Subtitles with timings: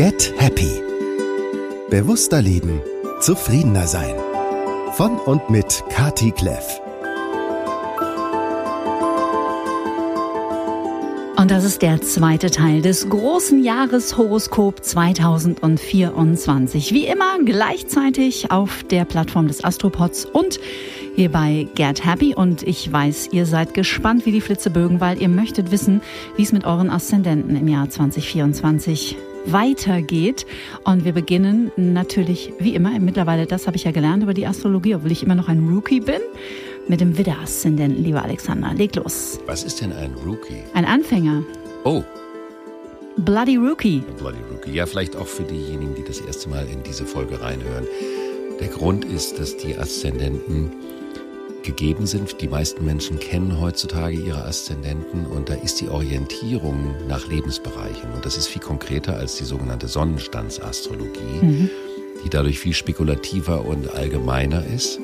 [0.00, 0.80] Get Happy.
[1.90, 2.80] Bewusster leben,
[3.20, 4.14] zufriedener sein.
[4.92, 6.80] Von und mit Kati Kleff.
[11.36, 16.94] Und das ist der zweite Teil des großen Jahreshoroskop 2024.
[16.94, 20.60] Wie immer gleichzeitig auf der Plattform des Astropods und
[21.14, 22.34] hier bei Get Happy.
[22.34, 26.00] Und ich weiß, ihr seid gespannt wie die Flitzebögen, weil ihr möchtet wissen,
[26.36, 30.46] wie es mit euren Aszendenten im Jahr 2024 weitergeht.
[30.84, 34.94] Und wir beginnen natürlich wie immer, mittlerweile, das habe ich ja gelernt über die Astrologie,
[34.94, 36.20] obwohl ich immer noch ein Rookie bin
[36.88, 38.72] mit dem Widder-Aszendenten, lieber Alexander.
[38.74, 39.38] Leg los.
[39.46, 40.62] Was ist denn ein Rookie?
[40.74, 41.42] Ein Anfänger.
[41.84, 42.02] Oh.
[43.16, 44.02] Bloody Rookie.
[44.18, 44.72] Bloody Rookie.
[44.72, 47.84] Ja, vielleicht auch für diejenigen, die das erste Mal in diese Folge reinhören.
[48.60, 50.70] Der Grund ist, dass die Aszendenten
[51.62, 52.40] gegeben sind.
[52.40, 58.12] Die meisten Menschen kennen heutzutage ihre Aszendenten und da ist die Orientierung nach Lebensbereichen.
[58.14, 61.70] Und das ist viel konkreter als die sogenannte Sonnenstandsastrologie, mhm.
[62.24, 65.00] die dadurch viel spekulativer und allgemeiner ist.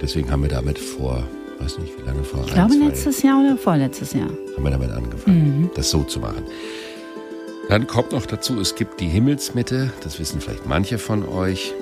[0.00, 1.22] Deswegen haben wir damit vor,
[1.58, 2.44] weiß nicht wie lange vor.
[2.46, 4.30] Ich glaube ein, letztes Jahr oder vorletztes Jahr.
[4.56, 5.70] Haben wir damit angefangen, mhm.
[5.74, 6.44] das so zu machen.
[7.68, 11.72] Dann kommt noch dazu, es gibt die Himmelsmitte, das wissen vielleicht manche von euch,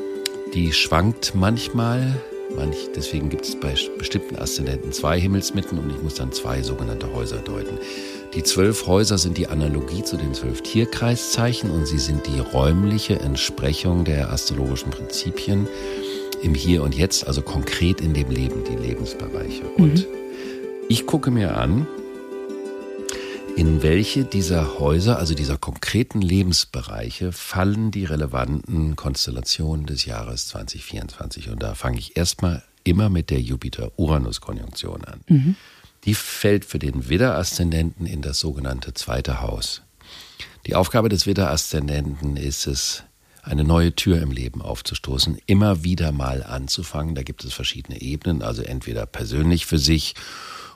[0.54, 2.14] die schwankt manchmal.
[2.56, 7.12] Manch, deswegen gibt es bei bestimmten Aszendenten zwei Himmelsmitten und ich muss dann zwei sogenannte
[7.12, 7.78] Häuser deuten.
[8.34, 13.18] Die zwölf Häuser sind die Analogie zu den zwölf Tierkreiszeichen und sie sind die räumliche
[13.20, 15.68] Entsprechung der astrologischen Prinzipien
[16.42, 19.62] im Hier und Jetzt, also konkret in dem Leben, die Lebensbereiche.
[19.76, 19.84] Mhm.
[19.84, 20.06] Und
[20.88, 21.86] ich gucke mir an,
[23.56, 31.50] in welche dieser Häuser, also dieser konkreten Lebensbereiche, fallen die relevanten Konstellationen des Jahres 2024.
[31.50, 35.20] Und da fange ich erstmal immer mit der Jupiter-Uranus-Konjunktion an.
[35.28, 35.56] Mhm.
[36.04, 39.82] Die fällt für den Widder-Aszendenten in das sogenannte zweite Haus.
[40.66, 43.04] Die Aufgabe des Widder-Aszendenten ist es,
[43.42, 47.14] eine neue Tür im Leben aufzustoßen, immer wieder mal anzufangen.
[47.14, 50.14] Da gibt es verschiedene Ebenen, also entweder persönlich für sich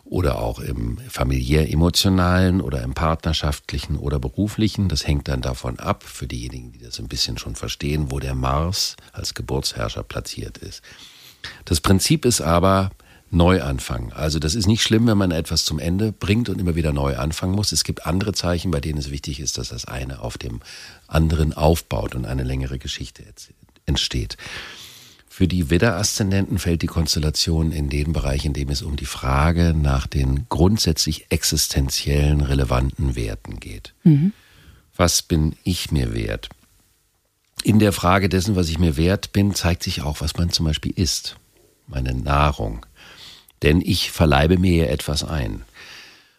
[0.05, 4.89] oder auch im familiär-emotionalen oder im partnerschaftlichen oder beruflichen.
[4.89, 8.35] Das hängt dann davon ab, für diejenigen, die das ein bisschen schon verstehen, wo der
[8.35, 10.83] Mars als Geburtsherrscher platziert ist.
[11.65, 12.91] Das Prinzip ist aber,
[13.31, 14.13] Neuanfang.
[14.13, 17.17] Also das ist nicht schlimm, wenn man etwas zum Ende bringt und immer wieder neu
[17.17, 17.73] anfangen muss.
[17.73, 20.61] Es gibt andere Zeichen, bei denen es wichtig ist, dass das eine auf dem
[21.09, 23.25] anderen aufbaut und eine längere Geschichte
[23.87, 24.37] entsteht.
[25.37, 29.75] Für die Widder-Aszendenten fällt die Konstellation in den Bereich, in dem es um die Frage
[29.75, 33.95] nach den grundsätzlich existenziellen relevanten Werten geht.
[34.05, 34.33] Mhm.
[34.95, 36.51] Was bin ich mir wert?
[37.65, 40.67] In der Frage dessen, was ich mir wert bin, zeigt sich auch, was man zum
[40.67, 41.35] Beispiel isst.
[41.89, 42.87] Meine Nahrung,
[43.65, 45.65] denn ich verleibe mir ja etwas ein.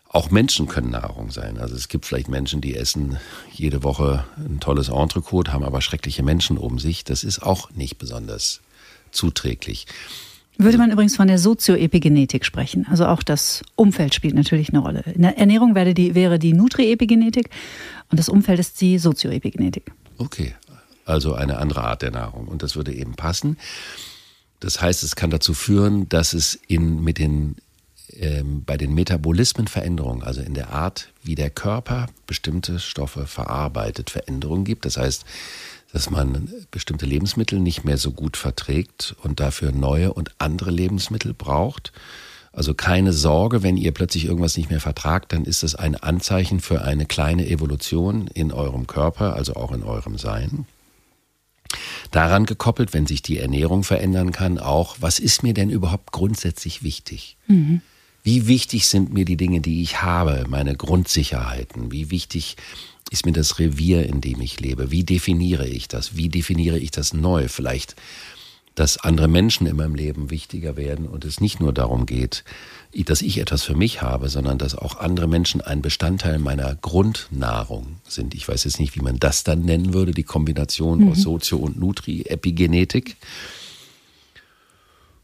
[0.07, 1.57] Auch Menschen können Nahrung sein.
[1.57, 3.17] Also es gibt vielleicht Menschen, die essen
[3.51, 7.03] jede Woche ein tolles Entrecote, haben aber schreckliche Menschen um sich.
[7.03, 8.61] Das ist auch nicht besonders
[9.15, 9.87] zuträglich.
[10.57, 12.87] Würde man übrigens von der Sozioepigenetik sprechen.
[12.89, 15.03] Also auch das Umfeld spielt natürlich eine Rolle.
[15.13, 17.49] In der Ernährung wäre die, wäre die Nutriepigenetik
[18.09, 19.91] und das Umfeld ist die Sozioepigenetik.
[20.17, 20.53] Okay,
[21.05, 22.47] also eine andere Art der Nahrung.
[22.47, 23.57] Und das würde eben passen.
[24.61, 27.57] Das heißt, es kann dazu führen, dass es in, mit den,
[28.13, 34.09] ähm, bei den Metabolismen Veränderungen, also in der Art, wie der Körper bestimmte Stoffe verarbeitet,
[34.09, 34.85] Veränderungen gibt.
[34.85, 35.25] Das heißt,
[35.95, 41.33] dass man bestimmte Lebensmittel nicht mehr so gut verträgt und dafür neue und andere Lebensmittel
[41.33, 41.93] braucht.
[42.51, 46.59] Also keine Sorge, wenn ihr plötzlich irgendwas nicht mehr vertragt, dann ist es ein Anzeichen
[46.59, 50.65] für eine kleine Evolution in eurem Körper, also auch in eurem Sein.
[52.11, 56.83] Daran gekoppelt, wenn sich die Ernährung verändern kann, auch, was ist mir denn überhaupt grundsätzlich
[56.83, 57.37] wichtig?
[57.47, 57.79] Mhm.
[58.21, 61.93] Wie wichtig sind mir die Dinge, die ich habe, meine Grundsicherheiten?
[61.93, 62.57] Wie wichtig
[63.11, 64.91] ist mir das Revier, in dem ich lebe?
[64.91, 66.15] Wie definiere ich das?
[66.15, 67.47] Wie definiere ich das neu?
[67.47, 67.95] Vielleicht,
[68.73, 72.43] dass andere Menschen in meinem Leben wichtiger werden und es nicht nur darum geht,
[73.05, 77.97] dass ich etwas für mich habe, sondern dass auch andere Menschen ein Bestandteil meiner Grundnahrung
[78.07, 78.33] sind.
[78.33, 81.11] Ich weiß jetzt nicht, wie man das dann nennen würde, die Kombination mhm.
[81.11, 83.17] aus Sozio- und Nutri-Epigenetik.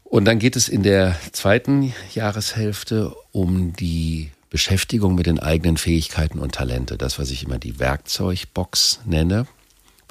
[0.04, 6.38] Und dann geht es in der zweiten Jahreshälfte um die Beschäftigung mit den eigenen Fähigkeiten
[6.38, 6.98] und Talente.
[6.98, 9.46] Das, was ich immer die Werkzeugbox nenne.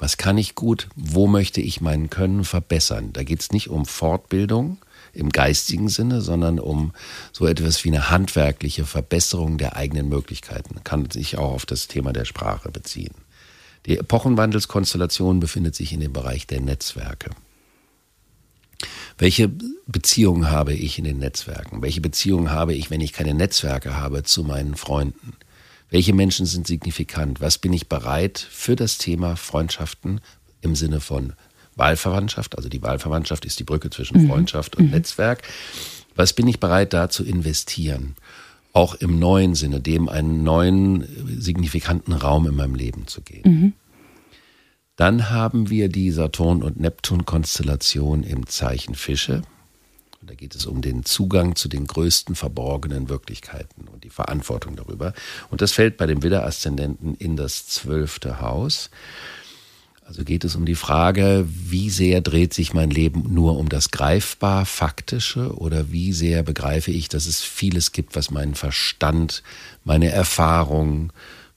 [0.00, 0.88] Was kann ich gut?
[0.96, 3.12] Wo möchte ich mein Können verbessern?
[3.12, 4.78] Da geht es nicht um Fortbildung,
[5.12, 6.92] im geistigen Sinne, sondern um
[7.30, 10.82] so etwas wie eine handwerkliche Verbesserung der eigenen Möglichkeiten.
[10.82, 13.14] Kann sich auch auf das Thema der Sprache beziehen.
[13.86, 17.30] Die Epochenwandelskonstellation befindet sich in dem Bereich der Netzwerke.
[19.18, 19.50] Welche
[19.86, 21.82] Beziehungen habe ich in den Netzwerken?
[21.82, 25.34] Welche Beziehungen habe ich, wenn ich keine Netzwerke habe, zu meinen Freunden?
[25.90, 27.40] Welche Menschen sind signifikant?
[27.40, 30.20] Was bin ich bereit für das Thema Freundschaften
[30.62, 31.34] im Sinne von
[31.76, 32.56] Wahlverwandtschaft?
[32.56, 34.28] Also die Wahlverwandtschaft ist die Brücke zwischen mhm.
[34.28, 34.92] Freundschaft und mhm.
[34.92, 35.42] Netzwerk.
[36.14, 38.16] Was bin ich bereit da zu investieren?
[38.72, 41.06] Auch im neuen Sinne, dem einen neuen
[41.38, 43.50] signifikanten Raum in meinem Leben zu geben.
[43.50, 43.72] Mhm.
[44.96, 49.42] Dann haben wir die Saturn- und Neptun-Konstellation im Zeichen Fische.
[50.20, 54.76] Und da geht es um den Zugang zu den größten verborgenen Wirklichkeiten und die Verantwortung
[54.76, 55.14] darüber.
[55.50, 58.90] Und das fällt bei dem Widder-Aszendenten in das zwölfte Haus.
[60.04, 63.90] Also geht es um die Frage, wie sehr dreht sich mein Leben nur um das
[63.90, 69.42] greifbar Faktische oder wie sehr begreife ich, dass es vieles gibt, was meinen Verstand,
[69.84, 71.12] meine Erfahrung,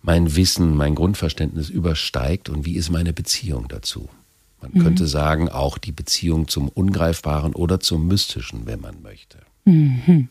[0.06, 4.07] mein Wissen, mein Grundverständnis übersteigt und wie ist meine Beziehung dazu?
[4.62, 4.84] Man mhm.
[4.84, 9.40] könnte sagen, auch die Beziehung zum Ungreifbaren oder zum Mystischen, wenn man möchte.
[9.66, 10.30] Mhm.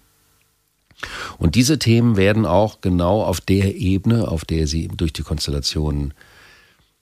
[1.39, 6.15] Und diese Themen werden auch genau auf der Ebene, auf der sie durch die Konstellationen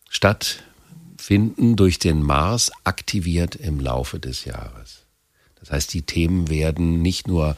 [0.08, 5.04] stattfinden, durch den Mars aktiviert im Laufe des Jahres.
[5.60, 7.54] Das heißt, die Themen werden nicht nur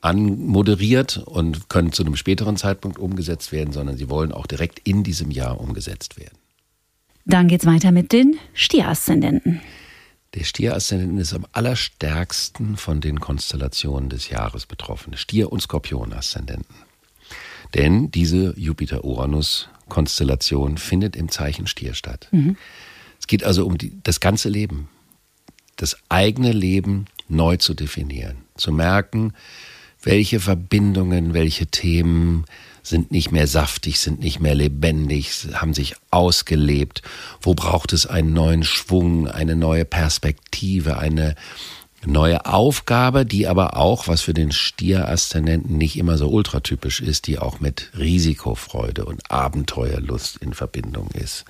[0.00, 5.04] anmoderiert und können zu einem späteren Zeitpunkt umgesetzt werden, sondern sie wollen auch direkt in
[5.04, 6.38] diesem Jahr umgesetzt werden.
[7.26, 9.60] Dann geht's weiter mit den Stieraszendenten.
[10.34, 15.16] Der Stieraszendenten ist am allerstärksten von den Konstellationen des Jahres betroffen.
[15.16, 16.74] Stier- und Skorpion-Aszendenten.
[17.74, 22.28] Denn diese Jupiter-Uranus-Konstellation findet im Zeichen Stier statt.
[22.30, 22.56] Mhm.
[23.18, 24.88] Es geht also um die, das ganze Leben,
[25.76, 29.34] das eigene Leben neu zu definieren, zu merken,
[30.02, 32.44] welche Verbindungen, welche Themen
[32.82, 37.02] sind nicht mehr saftig, sind nicht mehr lebendig, haben sich ausgelebt.
[37.40, 41.34] Wo braucht es einen neuen Schwung, eine neue Perspektive, eine
[42.06, 47.38] neue Aufgabe, die aber auch, was für den Stier-Aszendenten nicht immer so ultratypisch ist, die
[47.38, 51.44] auch mit Risikofreude und Abenteuerlust in Verbindung ist.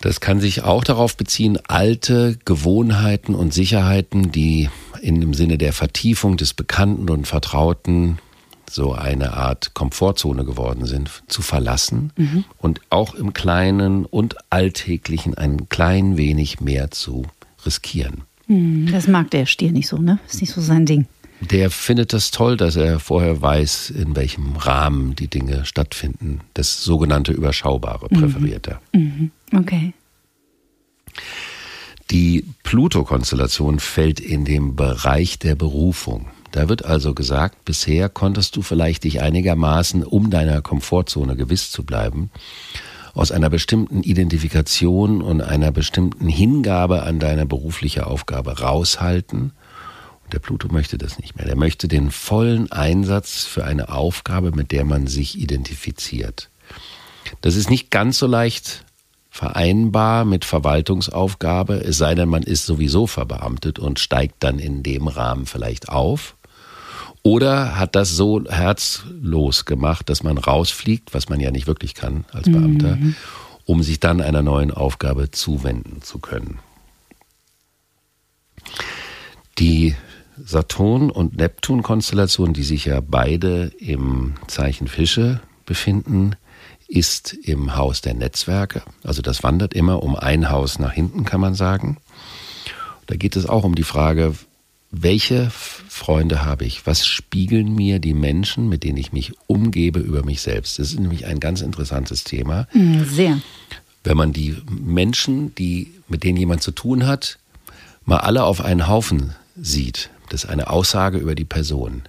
[0.00, 4.68] Das kann sich auch darauf beziehen, alte Gewohnheiten und Sicherheiten, die
[5.02, 8.18] in dem Sinne der Vertiefung des Bekannten und Vertrauten
[8.70, 12.44] so eine Art Komfortzone geworden sind, zu verlassen mhm.
[12.58, 17.26] und auch im Kleinen und Alltäglichen ein klein wenig mehr zu
[17.64, 18.22] riskieren.
[18.48, 20.18] Mhm, das mag der Stier nicht so, ne?
[20.28, 21.06] Ist nicht so sein Ding.
[21.40, 26.40] Der findet das toll, dass er vorher weiß, in welchem Rahmen die Dinge stattfinden.
[26.54, 28.20] Das sogenannte Überschaubare mhm.
[28.20, 28.80] präferiert er.
[28.92, 29.30] Mhm.
[29.54, 29.92] Okay.
[32.16, 36.28] Die Pluto-Konstellation fällt in den Bereich der Berufung.
[36.50, 41.84] Da wird also gesagt, bisher konntest du vielleicht dich einigermaßen, um deiner Komfortzone gewiss zu
[41.84, 42.30] bleiben,
[43.12, 49.52] aus einer bestimmten Identifikation und einer bestimmten Hingabe an deine berufliche Aufgabe raushalten.
[50.24, 51.44] Und der Pluto möchte das nicht mehr.
[51.44, 56.48] Der möchte den vollen Einsatz für eine Aufgabe, mit der man sich identifiziert.
[57.42, 58.86] Das ist nicht ganz so leicht
[59.36, 65.08] vereinbar mit Verwaltungsaufgabe, es sei denn, man ist sowieso verbeamtet und steigt dann in dem
[65.08, 66.36] Rahmen vielleicht auf.
[67.22, 72.24] Oder hat das so herzlos gemacht, dass man rausfliegt, was man ja nicht wirklich kann
[72.32, 73.14] als Beamter, mhm.
[73.66, 76.60] um sich dann einer neuen Aufgabe zuwenden zu können.
[79.58, 79.94] Die
[80.42, 86.36] Saturn- und Neptun-Konstellation, die sich ja beide im Zeichen Fische befinden,
[86.88, 88.82] ist im Haus der Netzwerke.
[89.02, 91.98] Also das wandert immer um ein Haus nach hinten, kann man sagen.
[93.06, 94.34] Da geht es auch um die Frage,
[94.90, 96.86] welche Freunde habe ich?
[96.86, 100.78] Was spiegeln mir die Menschen, mit denen ich mich umgebe, über mich selbst?
[100.78, 102.68] Das ist nämlich ein ganz interessantes Thema.
[102.72, 103.40] Mm, sehr.
[104.04, 107.38] Wenn man die Menschen, die, mit denen jemand zu tun hat,
[108.04, 112.02] mal alle auf einen Haufen sieht, das ist eine Aussage über die Person.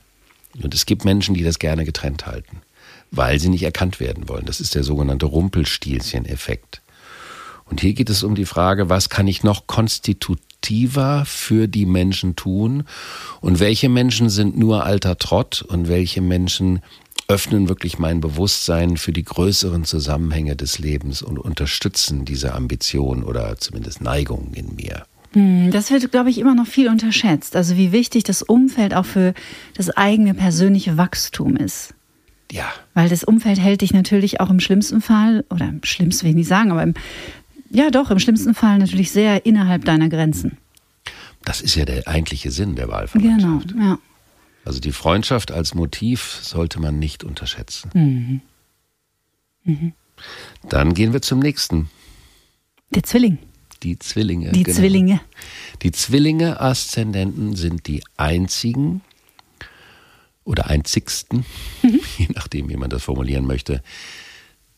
[0.62, 2.62] Und es gibt Menschen, die das gerne getrennt halten
[3.12, 4.46] weil sie nicht erkannt werden wollen.
[4.46, 6.82] Das ist der sogenannte Rumpelstilzchen-Effekt.
[7.66, 12.36] Und hier geht es um die Frage, was kann ich noch konstitutiver für die Menschen
[12.36, 12.84] tun
[13.42, 16.82] und welche Menschen sind nur alter Trott und welche Menschen
[17.28, 23.58] öffnen wirklich mein Bewusstsein für die größeren Zusammenhänge des Lebens und unterstützen diese Ambition oder
[23.58, 25.06] zumindest Neigung in mir.
[25.34, 27.58] Hm, das wird, glaube ich, immer noch viel unterschätzt.
[27.58, 29.34] Also wie wichtig das Umfeld auch für
[29.76, 31.94] das eigene persönliche Wachstum ist.
[32.52, 32.72] Ja.
[32.94, 36.36] Weil das Umfeld hält dich natürlich auch im schlimmsten Fall, oder im schlimmsten will ich
[36.36, 36.94] nicht sagen, aber im,
[37.70, 40.58] ja doch, im schlimmsten Fall natürlich sehr innerhalb deiner Grenzen.
[41.44, 43.70] Das ist ja der eigentliche Sinn der Wahlfreundschaft.
[43.70, 44.00] Genau, ja.
[44.66, 47.90] Also die Freundschaft als Motiv sollte man nicht unterschätzen.
[47.94, 48.42] Mhm.
[49.64, 49.94] Mhm.
[50.68, 51.90] Dann gehen wir zum nächsten.
[52.94, 53.38] Der Zwilling.
[53.84, 54.52] Die Zwillinge.
[54.52, 54.78] Die genau.
[54.78, 55.22] Zwillinge.
[55.84, 59.02] Die Zwillinge-Aszendenten sind die einzigen
[60.48, 61.46] oder einzigsten,
[61.84, 62.00] mhm.
[62.18, 63.84] je nachdem, wie man das formulieren möchte,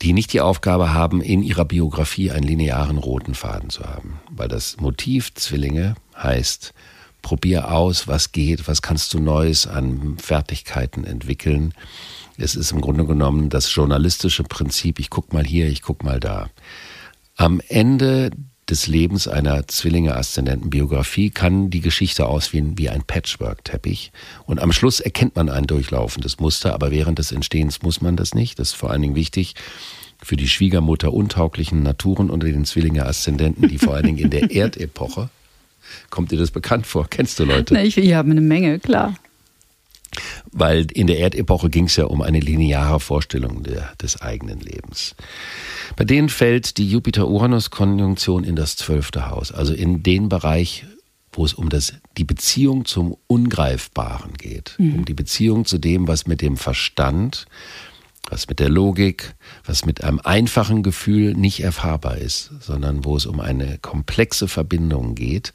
[0.01, 4.19] die nicht die Aufgabe haben, in ihrer Biografie einen linearen roten Faden zu haben.
[4.29, 6.73] Weil das Motiv Zwillinge heißt,
[7.21, 11.73] probier aus, was geht, was kannst du Neues an Fertigkeiten entwickeln.
[12.37, 16.19] Es ist im Grunde genommen das journalistische Prinzip, ich guck mal hier, ich guck mal
[16.19, 16.49] da.
[17.35, 18.31] Am Ende
[18.69, 24.11] des Lebens einer Zwillinge-Aszendenten-Biografie kann die Geschichte aussehen wie ein Patchwork-Teppich.
[24.45, 28.33] Und am Schluss erkennt man ein durchlaufendes Muster, aber während des Entstehens muss man das
[28.33, 28.59] nicht.
[28.59, 29.55] Das ist vor allen Dingen wichtig
[30.21, 35.29] für die Schwiegermutter untauglichen Naturen unter den Zwillinge-Aszendenten, die vor allen Dingen in der Erdepoche,
[36.09, 37.07] kommt dir das bekannt vor?
[37.09, 37.73] Kennst du Leute?
[37.73, 39.15] Na, ich, ich habe eine Menge, klar.
[40.59, 45.15] Weil in der Erdepoche ging es ja um eine lineare Vorstellung der, des eigenen Lebens.
[45.95, 50.85] Bei denen fällt die Jupiter-Uranus-Konjunktion in das zwölfte Haus, also in den Bereich,
[51.31, 54.95] wo es um das, die Beziehung zum Ungreifbaren geht, mhm.
[54.95, 57.45] um die Beziehung zu dem, was mit dem Verstand,
[58.29, 59.35] was mit der Logik,
[59.65, 65.15] was mit einem einfachen Gefühl nicht erfahrbar ist, sondern wo es um eine komplexe Verbindung
[65.15, 65.53] geht,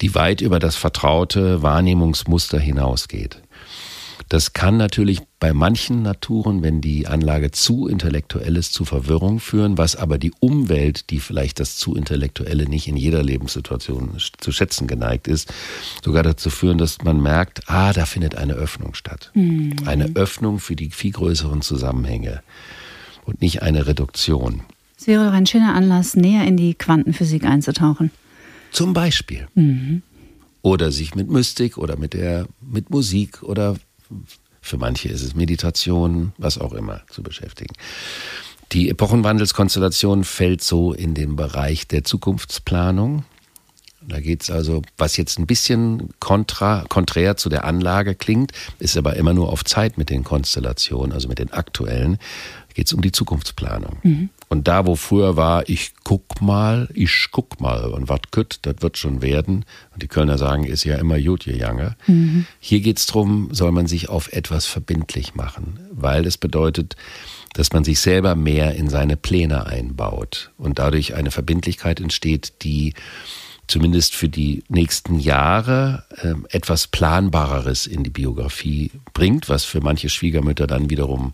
[0.00, 3.40] die weit über das vertraute Wahrnehmungsmuster hinausgeht.
[4.28, 9.78] Das kann natürlich bei manchen Naturen, wenn die Anlage zu intellektuell ist, zu Verwirrung führen,
[9.78, 14.86] was aber die Umwelt, die vielleicht das zu Intellektuelle nicht in jeder Lebenssituation zu schätzen
[14.86, 15.52] geneigt ist,
[16.04, 19.30] sogar dazu führen, dass man merkt, ah, da findet eine Öffnung statt.
[19.34, 19.76] Mhm.
[19.86, 22.42] Eine Öffnung für die viel größeren Zusammenhänge
[23.24, 24.62] und nicht eine Reduktion.
[24.98, 28.10] Es wäre doch ein schöner Anlass, näher in die Quantenphysik einzutauchen.
[28.70, 29.48] Zum Beispiel.
[29.54, 30.02] Mhm.
[30.62, 33.76] Oder sich mit Mystik oder mit der, mit Musik oder
[34.60, 37.74] für manche ist es Meditation, was auch immer, zu beschäftigen.
[38.70, 43.24] Die Epochenwandelskonstellation fällt so in den Bereich der Zukunftsplanung.
[44.08, 48.96] Da geht es also, was jetzt ein bisschen kontra, konträr zu der Anlage klingt, ist
[48.96, 52.18] aber immer nur auf Zeit mit den Konstellationen, also mit den aktuellen,
[52.74, 53.98] geht es um die Zukunftsplanung.
[54.02, 54.30] Mhm.
[54.48, 58.76] Und da, wo früher war, ich guck mal, ich guck mal und was kütt, das
[58.80, 59.64] wird schon werden.
[59.92, 61.96] Und die Kölner sagen, ist ja immer gut, ihr Jange.
[62.06, 62.46] Mhm.
[62.60, 66.96] Hier geht es darum, soll man sich auf etwas verbindlich machen, weil es bedeutet,
[67.54, 72.94] dass man sich selber mehr in seine Pläne einbaut und dadurch eine Verbindlichkeit entsteht, die
[73.66, 80.08] zumindest für die nächsten Jahre äh, etwas Planbareres in die Biografie bringt, was für manche
[80.08, 81.32] Schwiegermütter dann wiederum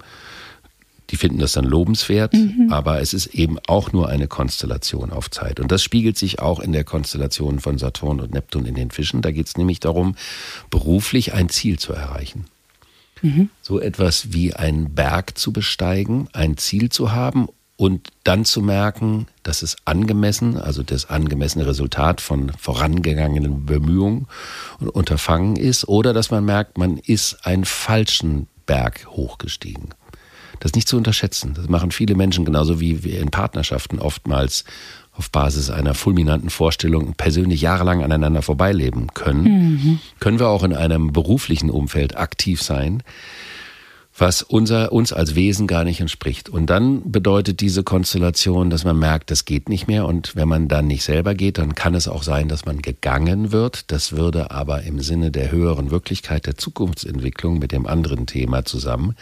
[1.10, 2.68] die finden das dann lobenswert, mhm.
[2.70, 5.58] aber es ist eben auch nur eine Konstellation auf Zeit.
[5.60, 9.22] Und das spiegelt sich auch in der Konstellation von Saturn und Neptun in den Fischen.
[9.22, 10.16] Da geht es nämlich darum,
[10.70, 12.44] beruflich ein Ziel zu erreichen.
[13.22, 13.50] Mhm.
[13.62, 19.28] So etwas wie einen Berg zu besteigen, ein Ziel zu haben und dann zu merken,
[19.44, 24.26] dass es angemessen, also das angemessene Resultat von vorangegangenen Bemühungen
[24.80, 29.94] und Unterfangen ist, oder dass man merkt, man ist einen falschen Berg hochgestiegen.
[30.60, 31.54] Das ist nicht zu unterschätzen.
[31.54, 34.64] Das machen viele Menschen genauso wie wir in Partnerschaften oftmals
[35.18, 39.42] auf Basis einer fulminanten Vorstellung persönlich jahrelang aneinander vorbeileben können.
[39.42, 40.00] Mhm.
[40.20, 43.02] Können wir auch in einem beruflichen Umfeld aktiv sein,
[44.16, 46.48] was unser, uns als Wesen gar nicht entspricht.
[46.48, 50.06] Und dann bedeutet diese Konstellation, dass man merkt, das geht nicht mehr.
[50.06, 53.52] Und wenn man dann nicht selber geht, dann kann es auch sein, dass man gegangen
[53.52, 53.90] wird.
[53.90, 59.14] Das würde aber im Sinne der höheren Wirklichkeit der Zukunftsentwicklung mit dem anderen Thema zusammen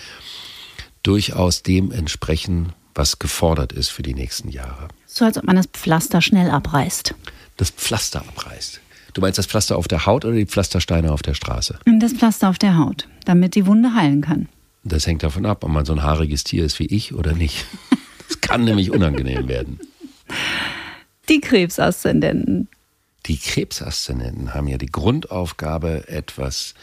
[1.07, 4.89] durchaus dem entsprechen, was gefordert ist für die nächsten Jahre.
[5.07, 7.15] So als ob man das Pflaster schnell abreißt.
[7.57, 8.81] Das Pflaster abreißt.
[9.15, 11.79] Du meinst das Pflaster auf der Haut oder die Pflastersteine auf der Straße?
[12.01, 14.49] Das Pflaster auf der Haut, damit die Wunde heilen kann.
[14.85, 17.67] Das hängt davon ab, ob man so ein haariges Tier ist wie ich oder nicht.
[18.29, 19.79] Das kann nämlich unangenehm werden.
[21.29, 22.69] Die Krebsaszendenten.
[23.27, 26.75] Die Krebsaszendenten haben ja die Grundaufgabe, etwas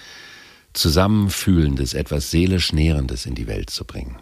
[0.74, 4.18] Zusammenfühlendes, etwas seelisch Nährendes in die Welt zu bringen.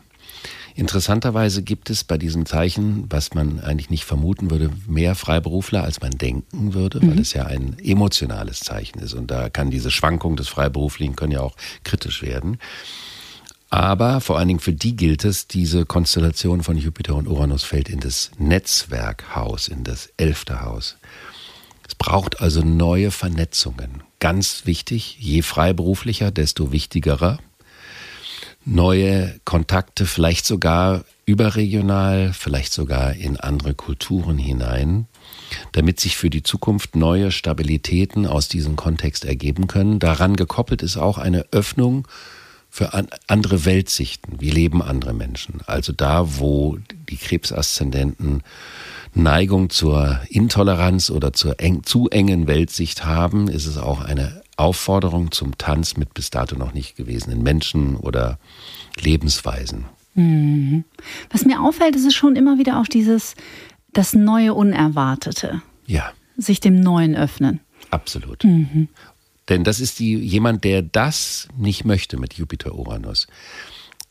[0.75, 6.01] Interessanterweise gibt es bei diesem Zeichen, was man eigentlich nicht vermuten würde, mehr Freiberufler, als
[6.01, 7.21] man denken würde, weil mhm.
[7.21, 9.13] es ja ein emotionales Zeichen ist.
[9.13, 12.57] Und da kann diese Schwankung des Freiberuflichen können ja auch kritisch werden.
[13.69, 17.89] Aber vor allen Dingen für die gilt es, diese Konstellation von Jupiter und Uranus fällt
[17.89, 20.97] in das Netzwerkhaus, in das elfte Haus.
[21.87, 24.03] Es braucht also neue Vernetzungen.
[24.21, 27.39] Ganz wichtig, je freiberuflicher, desto wichtigerer.
[28.63, 35.07] Neue Kontakte, vielleicht sogar überregional, vielleicht sogar in andere Kulturen hinein,
[35.71, 39.97] damit sich für die Zukunft neue Stabilitäten aus diesem Kontext ergeben können.
[39.97, 42.07] Daran gekoppelt ist auch eine Öffnung
[42.69, 42.93] für
[43.25, 44.39] andere Weltsichten.
[44.39, 45.61] Wie leben andere Menschen?
[45.65, 46.77] Also da, wo
[47.09, 48.43] die Krebsaszendenten
[49.13, 55.31] Neigung zur Intoleranz oder zur eng, zu engen Weltsicht haben, ist es auch eine Aufforderung
[55.31, 58.39] zum Tanz mit bis dato noch nicht gewesenen Menschen oder
[58.99, 59.85] Lebensweisen.
[60.13, 60.83] Mhm.
[61.29, 63.35] Was mir auffällt, ist es schon immer wieder auch dieses,
[63.93, 65.61] das neue Unerwartete.
[65.87, 66.11] Ja.
[66.37, 67.59] Sich dem Neuen öffnen.
[67.89, 68.43] Absolut.
[68.43, 68.87] Mhm.
[69.49, 73.27] Denn das ist die, jemand, der das nicht möchte mit Jupiter-Uranus.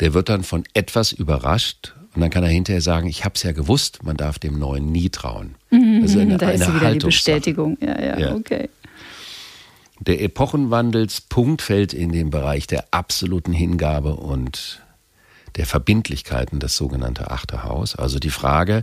[0.00, 3.43] Der wird dann von etwas überrascht und dann kann er hinterher sagen, ich habe es
[3.43, 5.55] ja gewusst, man darf dem Neuen nie trauen.
[5.71, 7.79] Mhm, das ist eine, da ist eine wieder die Bestätigung.
[7.81, 8.69] Ja, ja, ja, okay.
[10.00, 14.83] Der Epochenwandelspunkt fällt in den Bereich der absoluten Hingabe und
[15.57, 17.97] der Verbindlichkeiten, das sogenannte achte Haus.
[17.97, 18.83] Also die Frage,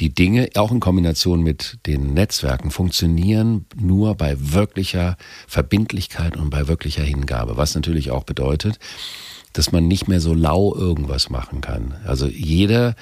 [0.00, 6.68] die Dinge auch in Kombination mit den Netzwerken funktionieren nur bei wirklicher Verbindlichkeit und bei
[6.68, 8.78] wirklicher Hingabe, was natürlich auch bedeutet,
[9.52, 11.94] dass man nicht mehr so lau irgendwas machen kann.
[12.04, 12.94] Also jede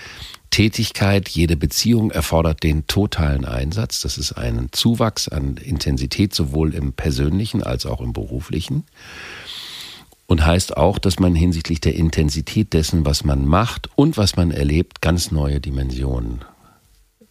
[0.51, 4.01] Tätigkeit, jede Beziehung erfordert den totalen Einsatz.
[4.01, 8.85] Das ist ein Zuwachs an Intensität sowohl im persönlichen als auch im beruflichen.
[10.27, 14.51] Und heißt auch, dass man hinsichtlich der Intensität dessen, was man macht und was man
[14.51, 16.45] erlebt, ganz neue Dimensionen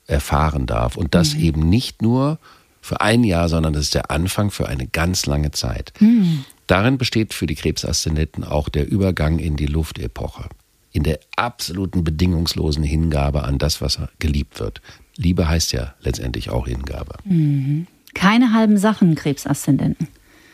[0.07, 0.95] erfahren darf.
[0.97, 1.41] Und das mhm.
[1.41, 2.39] eben nicht nur
[2.81, 5.93] für ein Jahr, sondern das ist der Anfang für eine ganz lange Zeit.
[5.99, 6.45] Mhm.
[6.67, 10.49] Darin besteht für die Krebsaszendenten auch der Übergang in die Luftepoche,
[10.91, 14.81] in der absoluten bedingungslosen Hingabe an das, was geliebt wird.
[15.15, 17.15] Liebe heißt ja letztendlich auch Hingabe.
[17.23, 17.87] Mhm.
[18.13, 20.07] Keine halben Sachen, Krebsaszendenten.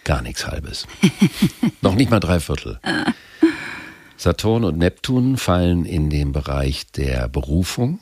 [0.04, 0.86] Gar nichts Halbes.
[1.82, 2.80] Noch nicht mal drei Viertel.
[4.18, 8.00] Saturn und Neptun fallen in den Bereich der Berufung.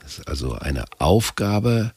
[0.00, 1.92] Das ist also eine Aufgabe,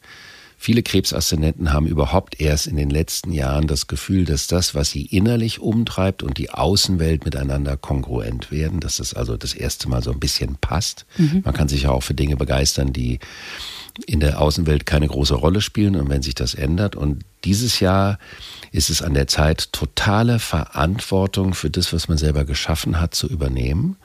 [0.60, 5.06] Viele Krebsaszendenten haben überhaupt erst in den letzten Jahren das Gefühl, dass das, was sie
[5.06, 10.12] innerlich umtreibt und die Außenwelt miteinander kongruent werden, dass das also das erste Mal so
[10.12, 11.06] ein bisschen passt.
[11.18, 11.44] Mhm.
[11.46, 13.20] Man kann sich ja auch für Dinge begeistern, die
[14.06, 16.96] in der Außenwelt keine große Rolle spielen und wenn sich das ändert.
[16.96, 18.20] Und dieses Jahr
[18.72, 23.28] ist es an der Zeit, totale Verantwortung für das, was man selber geschaffen hat, zu
[23.28, 23.98] übernehmen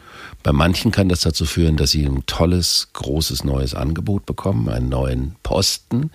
[0.42, 4.88] bei manchen kann das dazu führen, dass sie ein tolles, großes neues Angebot bekommen, einen
[4.88, 6.11] neuen Posten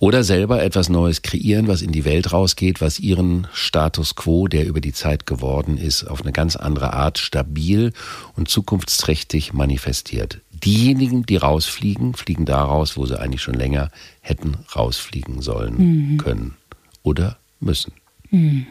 [0.00, 4.66] oder selber etwas Neues kreieren, was in die Welt rausgeht, was ihren Status quo, der
[4.66, 7.92] über die Zeit geworden ist, auf eine ganz andere Art stabil
[8.34, 10.40] und zukunftsträchtig manifestiert.
[10.64, 13.90] Diejenigen, die rausfliegen, fliegen da raus, wo sie eigentlich schon länger
[14.20, 16.18] hätten rausfliegen sollen mhm.
[16.18, 16.54] können
[17.02, 17.92] oder müssen.
[18.30, 18.66] Mhm.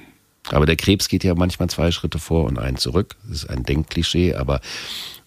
[0.52, 3.16] Aber der Krebs geht ja manchmal zwei Schritte vor und einen zurück.
[3.24, 4.62] Das ist ein Denkklischee, aber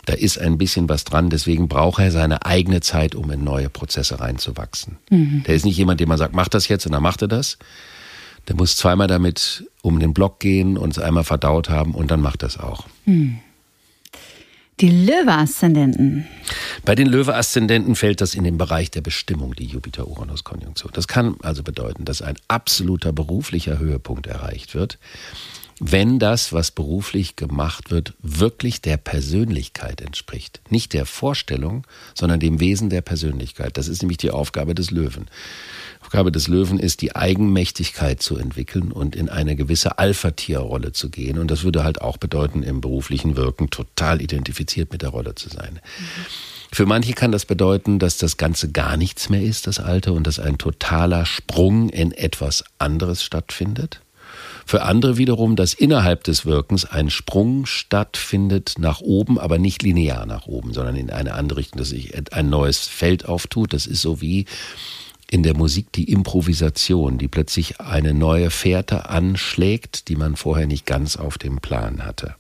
[0.05, 1.29] da ist ein bisschen was dran.
[1.29, 4.97] Deswegen braucht er seine eigene Zeit, um in neue Prozesse reinzuwachsen.
[5.11, 5.43] Mhm.
[5.47, 7.59] Der ist nicht jemand, dem man sagt, mach das jetzt und dann macht er das.
[8.47, 12.21] Der muss zweimal damit um den Block gehen und es einmal verdaut haben und dann
[12.21, 12.87] macht das auch.
[13.05, 13.41] Mhm.
[14.81, 16.29] Die Löwe-Aszendenten.
[16.85, 20.93] Bei den Löwe-Aszendenten fällt das in den Bereich der Bestimmung, die Jupiter-Uranus-Konjunktion.
[20.95, 24.99] Das kann also bedeuten, dass ein absoluter beruflicher Höhepunkt erreicht wird,
[25.81, 30.61] wenn das, was beruflich gemacht wird, wirklich der Persönlichkeit entspricht.
[30.71, 33.77] Nicht der Vorstellung, sondern dem Wesen der Persönlichkeit.
[33.77, 35.27] Das ist nämlich die Aufgabe des Löwen.
[36.09, 41.37] Aufgabe des Löwen ist, die Eigenmächtigkeit zu entwickeln und in eine gewisse Alpha-Tier-Rolle zu gehen.
[41.37, 45.51] Und das würde halt auch bedeuten, im beruflichen Wirken total identifiziert mit der Rolle zu
[45.51, 45.75] sein.
[45.75, 46.27] Mhm.
[46.73, 50.27] Für manche kann das bedeuten, dass das Ganze gar nichts mehr ist, das Alte, und
[50.27, 54.01] dass ein totaler Sprung in etwas anderes stattfindet.
[54.65, 60.25] Für andere wiederum, dass innerhalb des Wirkens ein Sprung stattfindet nach oben, aber nicht linear
[60.25, 63.75] nach oben, sondern in eine andere Richtung, dass sich ein neues Feld auftut.
[63.75, 64.47] Das ist so wie
[65.31, 70.87] in der Musik die Improvisation, die plötzlich eine neue Fährte anschlägt, die man vorher nicht
[70.87, 72.35] ganz auf dem Plan hatte.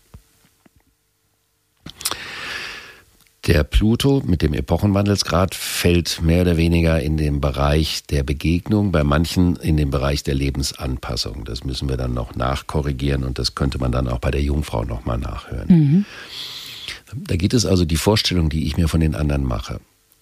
[3.46, 9.05] Der Pluto mit dem Epochenwandelsgrad fällt mehr oder weniger in den Bereich der Begegnung, bei
[9.05, 11.44] manchen in den Bereich der Lebensanpassung.
[11.44, 14.85] Das müssen wir dann noch nachkorrigieren und das könnte man dann auch bei der Jungfrau
[14.85, 15.66] nochmal nachhören.
[15.68, 16.05] Mhm.
[17.14, 19.81] Da geht es also die Vorstellung, die ich mir von den anderen mache.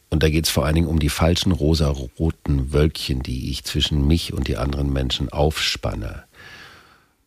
[0.09, 4.07] Und da geht es vor allen Dingen um die falschen rosaroten Wölkchen, die ich zwischen
[4.07, 6.25] mich und die anderen Menschen aufspanne.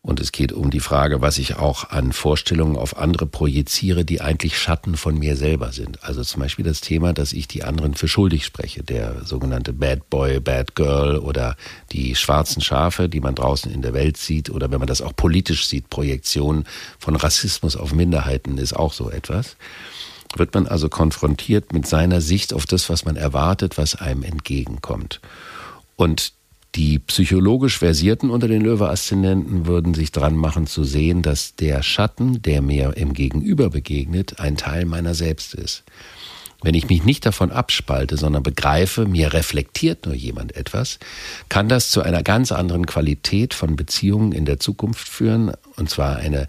[0.02, 4.22] Und es geht um die Frage, was ich auch an Vorstellungen auf andere projiziere, die
[4.22, 6.02] eigentlich Schatten von mir selber sind.
[6.02, 8.82] Also zum Beispiel das Thema, dass ich die anderen für schuldig spreche.
[8.82, 11.54] Der sogenannte Bad Boy, Bad Girl oder
[11.92, 14.48] die schwarzen Schafe, die man draußen in der Welt sieht.
[14.48, 16.64] Oder wenn man das auch politisch sieht, Projektion
[16.98, 19.56] von Rassismus auf Minderheiten ist auch so etwas
[20.36, 25.20] wird man also konfrontiert mit seiner Sicht auf das, was man erwartet, was einem entgegenkommt.
[25.96, 26.32] Und
[26.76, 32.42] die psychologisch Versierten unter den Löwe-Aszendenten würden sich dran machen zu sehen, dass der Schatten,
[32.42, 35.82] der mir im Gegenüber begegnet, ein Teil meiner selbst ist.
[36.62, 40.98] Wenn ich mich nicht davon abspalte, sondern begreife, mir reflektiert nur jemand etwas,
[41.48, 45.52] kann das zu einer ganz anderen Qualität von Beziehungen in der Zukunft führen.
[45.76, 46.46] Und zwar eine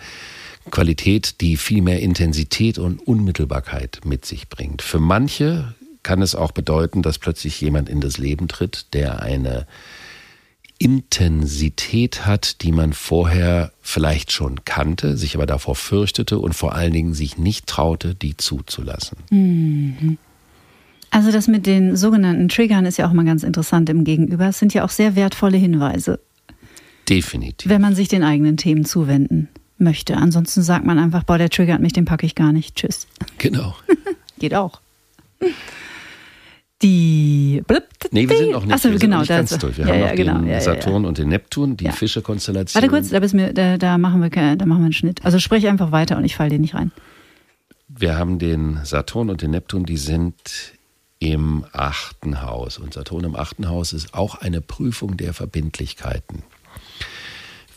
[0.70, 4.82] Qualität, die viel mehr Intensität und Unmittelbarkeit mit sich bringt.
[4.82, 9.66] Für manche kann es auch bedeuten, dass plötzlich jemand in das Leben tritt, der eine
[10.78, 16.94] Intensität hat, die man vorher vielleicht schon kannte, sich aber davor fürchtete und vor allen
[16.94, 19.18] Dingen sich nicht traute, die zuzulassen.
[19.30, 20.18] Mhm.
[21.12, 24.48] Also das mit den sogenannten Triggern ist ja auch mal ganz interessant im Gegenüber.
[24.48, 26.20] Es sind ja auch sehr wertvolle Hinweise.
[27.10, 27.70] Definitiv.
[27.70, 29.50] Wenn man sich den eigenen Themen zuwenden
[29.82, 30.16] möchte.
[30.18, 32.76] Ansonsten sagt man einfach, boah, der triggert mich, den packe ich gar nicht.
[32.76, 33.08] Tschüss.
[33.38, 33.76] Genau.
[34.40, 34.80] Geht auch.
[36.82, 37.62] Die.
[38.12, 39.78] Nee, wir sind noch nicht, Achso, wir genau, sind noch ganz durch.
[39.78, 42.82] Wir ja, haben noch genau, den ja, Saturn und den Neptun, die Fische-Konstellation.
[42.82, 45.24] Warte kurz, da, wir, da, da, machen wir, da machen wir einen Schnitt.
[45.24, 46.92] Also sprich einfach weiter und ich falle dir nicht rein.
[47.88, 50.74] Wir haben den Saturn und den Neptun, die sind
[51.20, 52.80] im achten Haus.
[52.80, 56.44] Und Saturn im achten Haus ist auch eine Prüfung der Verbindlichkeiten.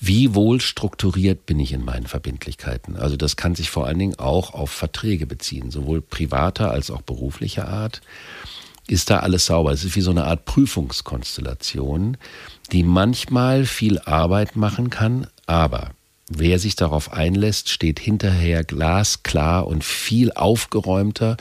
[0.06, 2.96] Wie wohl strukturiert bin ich in meinen Verbindlichkeiten?
[2.96, 7.00] Also das kann sich vor allen Dingen auch auf Verträge beziehen, sowohl privater als auch
[7.00, 8.02] beruflicher Art
[8.86, 9.72] ist da alles sauber.
[9.72, 12.18] Es ist wie so eine Art Prüfungskonstellation,
[12.70, 15.92] die manchmal viel Arbeit machen kann, aber
[16.28, 21.38] wer sich darauf einlässt, steht hinterher glasklar und viel aufgeräumter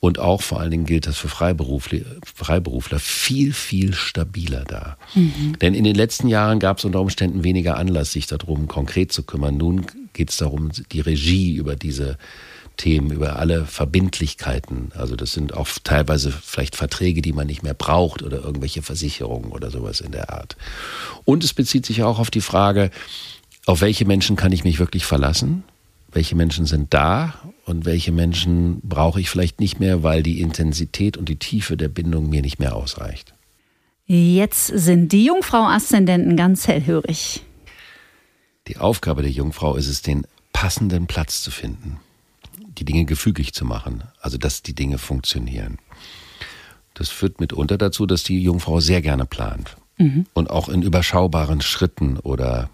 [0.00, 4.96] und auch vor allen Dingen gilt das für Freiberufler, Freiberufler viel, viel stabiler da.
[5.14, 5.58] Mhm.
[5.60, 9.24] Denn in den letzten Jahren gab es unter Umständen weniger Anlass, sich darum konkret zu
[9.24, 9.56] kümmern.
[9.56, 12.16] Nun geht es darum, die Regie über diese
[12.76, 14.92] Themen, über alle Verbindlichkeiten.
[14.94, 19.50] Also das sind auch teilweise vielleicht Verträge, die man nicht mehr braucht oder irgendwelche Versicherungen
[19.50, 20.56] oder sowas in der Art.
[21.24, 22.90] Und es bezieht sich auch auf die Frage,
[23.66, 25.64] auf welche Menschen kann ich mich wirklich verlassen?
[26.10, 31.16] Welche Menschen sind da und welche Menschen brauche ich vielleicht nicht mehr, weil die Intensität
[31.16, 33.34] und die Tiefe der Bindung mir nicht mehr ausreicht?
[34.06, 37.42] Jetzt sind die Jungfrau-Aszendenten ganz hellhörig.
[38.68, 41.98] Die Aufgabe der Jungfrau ist es, den passenden Platz zu finden
[42.78, 45.78] die Dinge gefügig zu machen, also dass die Dinge funktionieren.
[46.94, 50.26] Das führt mitunter dazu, dass die Jungfrau sehr gerne plant mhm.
[50.32, 52.70] und auch in überschaubaren Schritten oder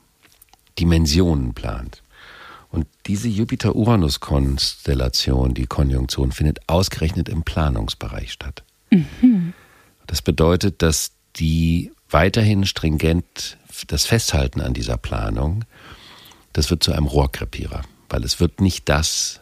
[0.79, 2.03] Dimensionen plant.
[2.75, 8.65] Und diese Jupiter-Uranus-Konstellation, die Konjunktion, findet ausgerechnet im Planungsbereich statt.
[8.91, 9.53] Mhm.
[10.07, 15.65] Das bedeutet, dass die weiterhin stringent das Festhalten an dieser Planung,
[16.53, 19.41] das wird zu einem Rohrkrepierer, weil es wird nicht das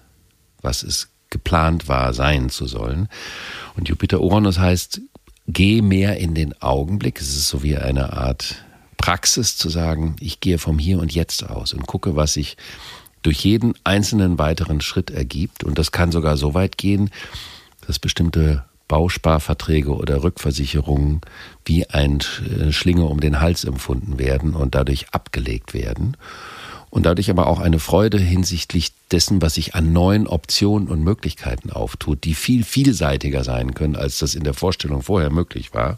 [0.62, 3.08] was es geplant war, sein zu sollen.
[3.76, 5.00] Und Jupiter-Uranus heißt,
[5.48, 7.20] geh mehr in den Augenblick.
[7.20, 8.64] Es ist so wie eine Art
[8.96, 12.56] Praxis zu sagen, ich gehe vom Hier und Jetzt aus und gucke, was sich
[13.22, 15.64] durch jeden einzelnen weiteren Schritt ergibt.
[15.64, 17.10] Und das kann sogar so weit gehen,
[17.86, 21.22] dass bestimmte Bausparverträge oder Rückversicherungen
[21.64, 22.20] wie ein
[22.70, 26.16] Schlinge um den Hals empfunden werden und dadurch abgelegt werden
[26.90, 31.70] und dadurch aber auch eine Freude hinsichtlich dessen, was sich an neuen Optionen und Möglichkeiten
[31.70, 35.96] auftut, die viel vielseitiger sein können, als das in der Vorstellung vorher möglich war.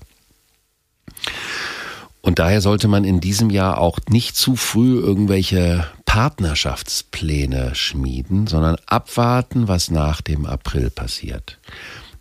[2.23, 5.85] Und daher sollte man in diesem Jahr auch nicht zu früh irgendwelche
[6.15, 11.59] Partnerschaftspläne schmieden, sondern abwarten, was nach dem April passiert.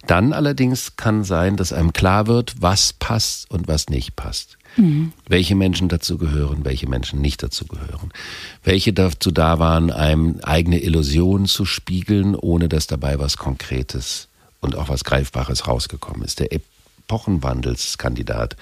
[0.08, 4.58] Dann allerdings kann sein, dass einem klar wird, was passt und was nicht passt.
[4.78, 5.14] Mhm.
[5.28, 8.12] Welche Menschen dazu gehören, welche Menschen nicht dazu gehören.
[8.64, 14.28] Welche dazu da waren, einem eigene Illusionen zu spiegeln, ohne dass dabei was Konkretes
[14.60, 16.40] und auch was Greifbares rausgekommen ist.
[16.40, 16.52] Der
[17.04, 18.56] Epochenwandelskandidat,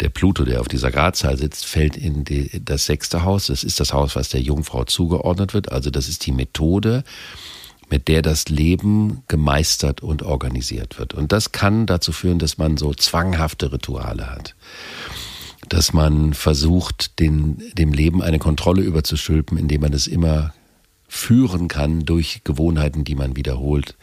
[0.00, 3.46] der Pluto, der auf dieser Gradzahl sitzt, fällt in die, das sechste Haus.
[3.46, 5.72] Das ist das Haus, was der Jungfrau zugeordnet wird.
[5.72, 7.04] Also das ist die Methode,
[7.90, 11.14] mit der das Leben gemeistert und organisiert wird.
[11.14, 14.54] Und das kann dazu führen, dass man so zwanghafte Rituale hat
[15.68, 20.52] dass man versucht, den, dem Leben eine Kontrolle überzuschülpen, indem man es immer
[21.10, 23.96] führen kann durch Gewohnheiten, die man wiederholt.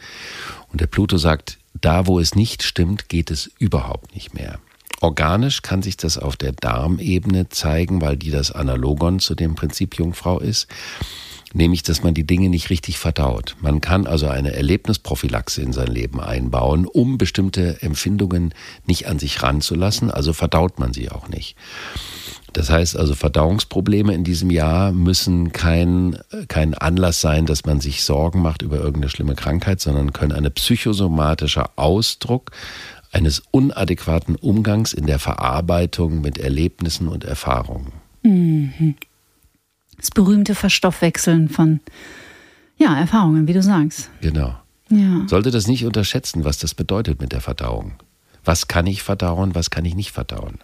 [0.70, 4.58] Und der Pluto sagt, da wo es nicht stimmt, geht es überhaupt nicht mehr.
[5.00, 9.96] Organisch kann sich das auf der Darmebene zeigen, weil die das Analogon zu dem Prinzip
[9.96, 10.68] Jungfrau ist
[11.54, 13.56] nämlich dass man die Dinge nicht richtig verdaut.
[13.60, 18.54] Man kann also eine Erlebnisprophylaxe in sein Leben einbauen, um bestimmte Empfindungen
[18.86, 21.56] nicht an sich ranzulassen, also verdaut man sie auch nicht.
[22.52, 28.02] Das heißt also, Verdauungsprobleme in diesem Jahr müssen kein, kein Anlass sein, dass man sich
[28.02, 32.50] Sorgen macht über irgendeine schlimme Krankheit, sondern können ein psychosomatischer Ausdruck
[33.12, 37.92] eines unadäquaten Umgangs in der Verarbeitung mit Erlebnissen und Erfahrungen.
[38.22, 38.94] Mhm.
[39.96, 41.80] Das berühmte Verstoffwechseln von
[42.76, 44.10] ja, Erfahrungen, wie du sagst.
[44.20, 44.54] Genau.
[44.90, 45.26] Ja.
[45.26, 47.94] Sollte das nicht unterschätzen, was das bedeutet mit der Verdauung.
[48.44, 50.58] Was kann ich verdauen, was kann ich nicht verdauen?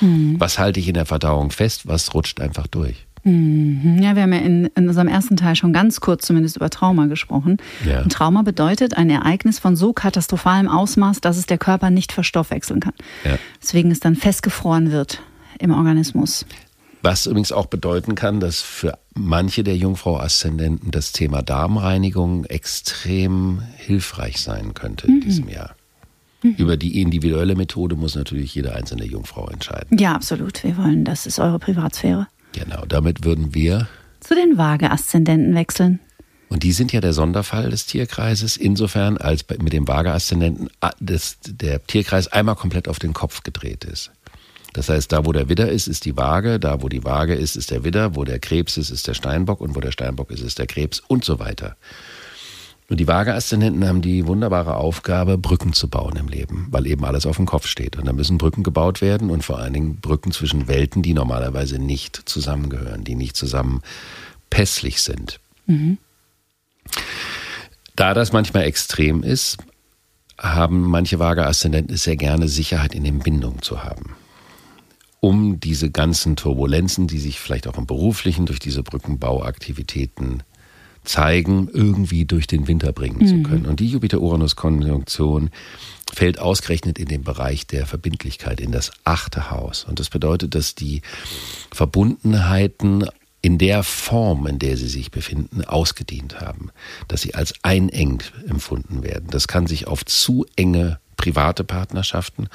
[0.00, 0.36] Mhm.
[0.38, 3.06] Was halte ich in der Verdauung fest, was rutscht einfach durch?
[3.24, 4.00] Mhm.
[4.00, 7.06] Ja, wir haben ja in, in, unserem ersten Teil schon ganz kurz zumindest über Trauma
[7.06, 7.58] gesprochen.
[7.84, 8.02] Ja.
[8.02, 12.80] Und Trauma bedeutet ein Ereignis von so katastrophalem Ausmaß, dass es der Körper nicht verstoffwechseln
[12.80, 12.94] kann.
[13.24, 13.38] Ja.
[13.60, 15.20] Deswegen es dann festgefroren wird
[15.58, 16.46] im Organismus.
[17.02, 24.40] Was übrigens auch bedeuten kann, dass für manche der Jungfrau-Aszendenten das Thema Darmreinigung extrem hilfreich
[24.40, 25.20] sein könnte in mhm.
[25.20, 25.74] diesem Jahr.
[26.42, 26.54] Mhm.
[26.56, 29.98] Über die individuelle Methode muss natürlich jede einzelne Jungfrau entscheiden.
[29.98, 30.62] Ja, absolut.
[30.62, 32.28] Wir wollen, das ist eure Privatsphäre.
[32.52, 33.88] Genau, damit würden wir
[34.20, 36.00] zu den Waage-Aszendenten wechseln.
[36.48, 40.70] Und die sind ja der Sonderfall des Tierkreises, insofern als mit dem Waage-Aszendenten
[41.00, 44.10] der Tierkreis einmal komplett auf den Kopf gedreht ist.
[44.72, 47.56] Das heißt, da wo der Widder ist, ist die Waage, da wo die Waage ist,
[47.56, 50.40] ist der Widder, wo der Krebs ist, ist der Steinbock und wo der Steinbock ist,
[50.40, 51.76] ist der Krebs und so weiter.
[52.90, 57.26] Und die Waage-Aszendenten haben die wunderbare Aufgabe, Brücken zu bauen im Leben, weil eben alles
[57.26, 57.96] auf dem Kopf steht.
[57.96, 61.78] Und da müssen Brücken gebaut werden und vor allen Dingen Brücken zwischen Welten, die normalerweise
[61.78, 63.82] nicht zusammengehören, die nicht zusammen
[64.48, 65.38] pässlich sind.
[65.66, 65.98] Mhm.
[67.94, 69.58] Da das manchmal extrem ist,
[70.38, 74.16] haben manche Waage-Aszendenten sehr gerne Sicherheit in den Bindungen zu haben
[75.20, 80.42] um diese ganzen Turbulenzen, die sich vielleicht auch im beruflichen durch diese Brückenbauaktivitäten
[81.08, 83.26] zeigen, irgendwie durch den Winter bringen mhm.
[83.26, 83.66] zu können.
[83.66, 85.50] Und die Jupiter-Uranus-Konjunktion
[86.12, 89.84] fällt ausgerechnet in den Bereich der Verbindlichkeit, in das achte Haus.
[89.84, 91.02] Und das bedeutet, dass die
[91.72, 93.06] Verbundenheiten
[93.40, 96.70] in der Form, in der sie sich befinden, ausgedient haben,
[97.06, 99.28] dass sie als einengt empfunden werden.
[99.30, 102.48] Das kann sich auf zu enge private Partnerschaften,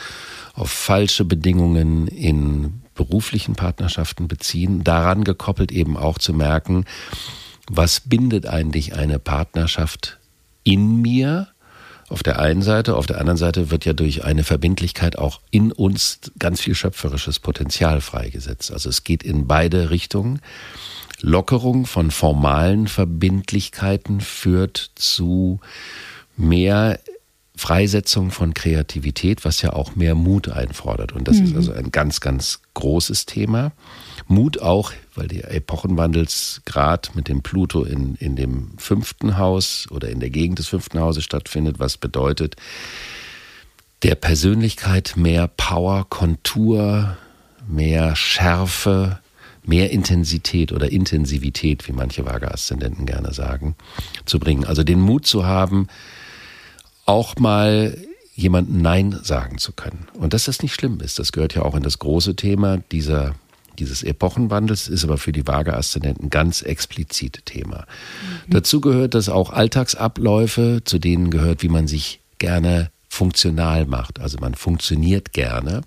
[0.54, 4.84] auf falsche Bedingungen in beruflichen Partnerschaften beziehen.
[4.84, 6.86] Daran gekoppelt eben auch zu merken,
[7.70, 10.20] was bindet eigentlich eine Partnerschaft
[10.64, 11.48] in mir?
[12.10, 15.72] Auf der einen Seite, auf der anderen Seite wird ja durch eine Verbindlichkeit auch in
[15.72, 18.72] uns ganz viel schöpferisches Potenzial freigesetzt.
[18.72, 20.40] Also es geht in beide Richtungen.
[21.22, 25.62] Lockerung von formalen Verbindlichkeiten führt zu
[26.36, 27.00] mehr
[27.56, 31.14] Freisetzung von Kreativität, was ja auch mehr Mut einfordert.
[31.14, 31.46] Und das mhm.
[31.46, 33.72] ist also ein ganz, ganz großes Thema.
[34.28, 40.20] Mut auch, weil der Epochenwandelsgrad mit dem Pluto in, in dem fünften Haus oder in
[40.20, 42.56] der Gegend des fünften Hauses stattfindet, was bedeutet,
[44.04, 47.18] der Persönlichkeit mehr Power, Kontur,
[47.68, 49.20] mehr Schärfe,
[49.66, 53.76] mehr Intensität oder Intensivität, wie manche Vaga-Aszendenten gerne sagen,
[54.26, 54.66] zu bringen.
[54.66, 55.88] Also den Mut zu haben,
[57.06, 57.98] auch mal
[58.36, 60.08] jemandem Nein sagen zu können.
[60.14, 63.36] Und dass das nicht schlimm ist, das gehört ja auch in das große Thema dieser,
[63.80, 67.86] dieses Epochenwandels, ist aber für die Waage-Aszendenten ganz explizit Thema.
[68.48, 68.52] Mhm.
[68.52, 74.20] Dazu gehört, dass auch Alltagsabläufe, zu denen gehört, wie man sich gerne funktional macht.
[74.20, 75.82] Also man funktioniert gerne.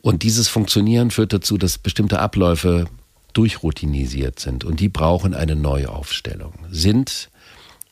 [0.00, 2.86] Und dieses Funktionieren führt dazu, dass bestimmte Abläufe
[3.32, 6.52] durchroutinisiert sind und die brauchen eine Neuaufstellung.
[6.70, 7.30] Sind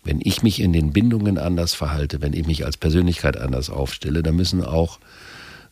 [0.03, 4.23] wenn ich mich in den Bindungen anders verhalte, wenn ich mich als Persönlichkeit anders aufstelle,
[4.23, 4.99] dann müssen auch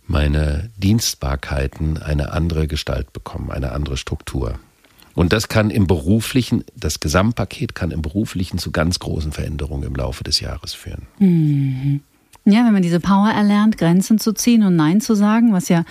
[0.09, 4.59] meine Dienstbarkeiten eine andere Gestalt bekommen, eine andere Struktur.
[5.14, 9.94] Und das kann im beruflichen, das Gesamtpaket kann im beruflichen zu ganz großen Veränderungen im
[9.94, 11.07] Laufe des Jahres führen.
[11.18, 12.01] Mhm.
[12.44, 15.85] Ja, wenn man diese Power erlernt, Grenzen zu ziehen und Nein zu sagen, was ja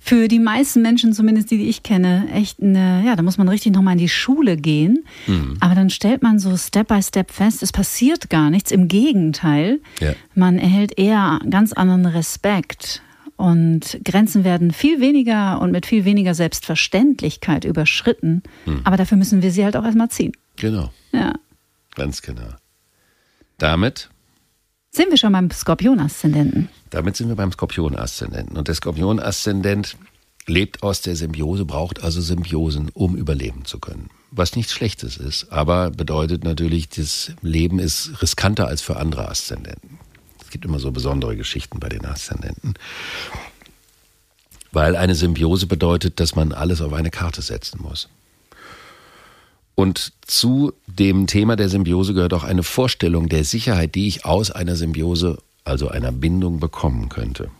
[0.00, 3.48] für die meisten Menschen, zumindest die, die ich kenne, echt eine, ja, da muss man
[3.48, 5.04] richtig nochmal in die Schule gehen.
[5.26, 5.56] Mhm.
[5.60, 8.70] Aber dann stellt man so Step by Step fest, es passiert gar nichts.
[8.70, 10.12] Im Gegenteil, ja.
[10.34, 13.02] man erhält eher ganz anderen Respekt.
[13.38, 18.42] Und Grenzen werden viel weniger und mit viel weniger Selbstverständlichkeit überschritten.
[18.66, 18.80] Mhm.
[18.82, 20.32] Aber dafür müssen wir sie halt auch erstmal ziehen.
[20.56, 20.90] Genau.
[21.12, 21.32] Ja.
[21.94, 22.48] Ganz genau.
[23.56, 24.10] Damit
[24.90, 26.68] sind wir schon beim Skorpion-Aszendenten.
[26.90, 28.56] Damit sind wir beim Skorpion-Aszendenten.
[28.56, 29.96] Und der Skorpion-Aszendent
[30.46, 34.10] lebt aus der Symbiose, braucht also Symbiosen, um überleben zu können.
[34.32, 40.00] Was nichts Schlechtes ist, aber bedeutet natürlich, das Leben ist riskanter als für andere Aszendenten.
[40.48, 42.72] Es gibt immer so besondere Geschichten bei den Aszendenten.
[44.72, 48.08] Weil eine Symbiose bedeutet, dass man alles auf eine Karte setzen muss.
[49.74, 54.50] Und zu dem Thema der Symbiose gehört auch eine Vorstellung der Sicherheit, die ich aus
[54.50, 57.50] einer Symbiose also einer Bindung bekommen könnte.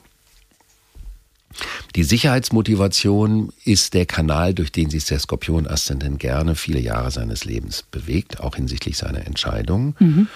[1.96, 7.82] Die Sicherheitsmotivation ist der Kanal, durch den sich der Skorpion-Aszendent gerne viele Jahre seines Lebens
[7.90, 9.96] bewegt, auch hinsichtlich seiner Entscheidungen.
[9.98, 10.28] Mhm.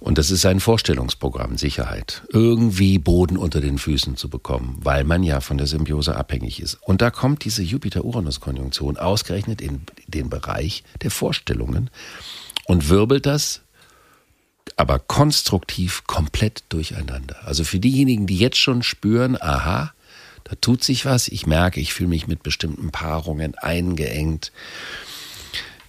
[0.00, 2.22] Und das ist sein Vorstellungsprogramm, Sicherheit.
[2.30, 6.74] Irgendwie Boden unter den Füßen zu bekommen, weil man ja von der Symbiose abhängig ist.
[6.82, 11.90] Und da kommt diese Jupiter-Uranus-Konjunktion ausgerechnet in den Bereich der Vorstellungen
[12.66, 13.62] und wirbelt das
[14.74, 17.36] aber konstruktiv komplett durcheinander.
[17.46, 19.92] Also für diejenigen, die jetzt schon spüren, aha,
[20.48, 24.52] da tut sich was, ich merke, ich fühle mich mit bestimmten Paarungen eingeengt,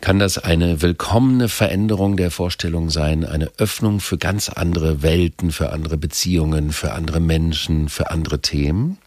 [0.01, 5.71] kann das eine willkommene Veränderung der Vorstellung sein, eine Öffnung für ganz andere Welten, für
[5.71, 8.97] andere Beziehungen, für andere Menschen, für andere Themen.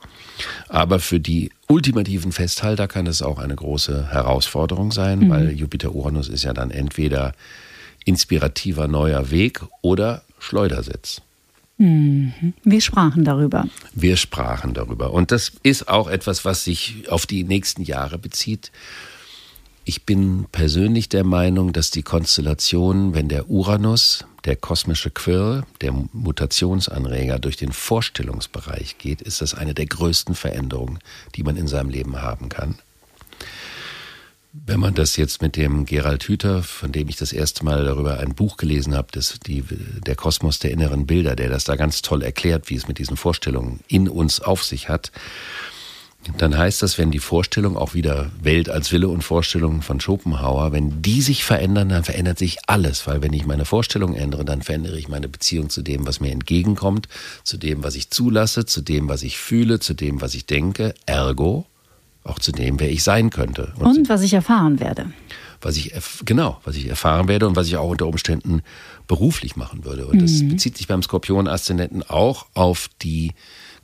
[0.68, 5.30] Aber für die ultimativen Festhalter kann es auch eine große Herausforderung sein, mhm.
[5.30, 7.34] weil Jupiter-Uranus ist ja dann entweder
[8.04, 11.22] inspirativer neuer Weg oder Schleudersitz.
[11.80, 12.52] Mhm.
[12.62, 13.66] Wir sprachen darüber.
[13.94, 15.14] Wir sprachen darüber.
[15.14, 18.70] Und das ist auch etwas, was sich auf die nächsten Jahre bezieht.
[19.86, 25.92] Ich bin persönlich der Meinung, dass die Konstellation, wenn der Uranus, der kosmische Quirl, der
[26.12, 30.98] Mutationsanreger durch den Vorstellungsbereich geht, ist das eine der größten Veränderungen,
[31.34, 32.78] die man in seinem Leben haben kann.
[34.52, 38.18] Wenn man das jetzt mit dem Gerald Hüther, von dem ich das erste Mal darüber
[38.18, 39.62] ein Buch gelesen habe, das, die,
[40.04, 43.16] der Kosmos der inneren Bilder, der das da ganz toll erklärt, wie es mit diesen
[43.16, 45.12] Vorstellungen in uns auf sich hat,
[46.36, 50.72] dann heißt das, wenn die Vorstellung auch wieder Welt als Wille und Vorstellung von Schopenhauer,
[50.72, 54.62] wenn die sich verändern, dann verändert sich alles, weil wenn ich meine Vorstellung ändere, dann
[54.62, 57.08] verändere ich meine Beziehung zu dem, was mir entgegenkommt,
[57.44, 60.94] zu dem, was ich zulasse, zu dem, was ich fühle, zu dem, was ich denke,
[61.06, 61.66] ergo
[62.24, 63.72] auch zu dem, wer ich sein könnte.
[63.76, 65.12] Und, und was ich erfahren werde.
[65.60, 65.92] Was ich,
[66.24, 68.62] genau, was ich erfahren werde und was ich auch unter Umständen
[69.06, 70.06] beruflich machen würde.
[70.06, 70.20] Und mhm.
[70.20, 73.32] das bezieht sich beim Skorpion-Aszendenten auch auf die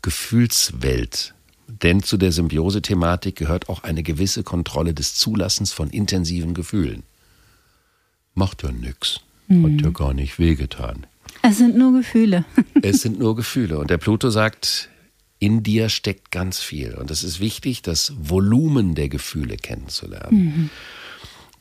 [0.02, 1.34] Gefühlswelt
[1.68, 7.02] denn zu der Symbiose-Thematik gehört auch eine gewisse Kontrolle des Zulassens von intensiven Gefühlen.
[8.34, 9.20] Macht ja nix.
[9.48, 9.64] Mhm.
[9.64, 11.06] Hat ja gar nicht wehgetan.
[11.42, 12.44] Es sind nur Gefühle.
[12.82, 13.78] es sind nur Gefühle.
[13.78, 14.88] Und der Pluto sagt,
[15.38, 16.94] in dir steckt ganz viel.
[16.94, 20.38] Und es ist wichtig, das Volumen der Gefühle kennenzulernen.
[20.38, 20.70] Mhm.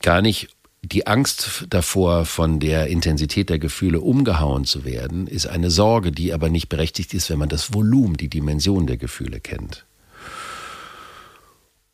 [0.02, 0.48] Gar nicht
[0.82, 6.32] die Angst davor, von der Intensität der Gefühle umgehauen zu werden, ist eine Sorge, die
[6.32, 9.84] aber nicht berechtigt ist, wenn man das Volumen, die Dimension der Gefühle kennt.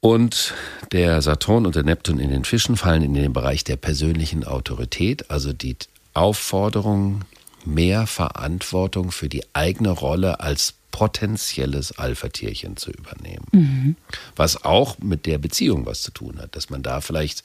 [0.01, 0.55] Und
[0.91, 5.31] der Saturn und der Neptun in den Fischen fallen in den Bereich der persönlichen Autorität,
[5.31, 5.77] also die
[6.13, 7.23] Aufforderung,
[7.65, 13.47] mehr Verantwortung für die eigene Rolle als potenzielles Alpha-Tierchen zu übernehmen.
[13.51, 13.97] Mhm.
[14.37, 17.43] Was auch mit der Beziehung was zu tun hat, dass man da vielleicht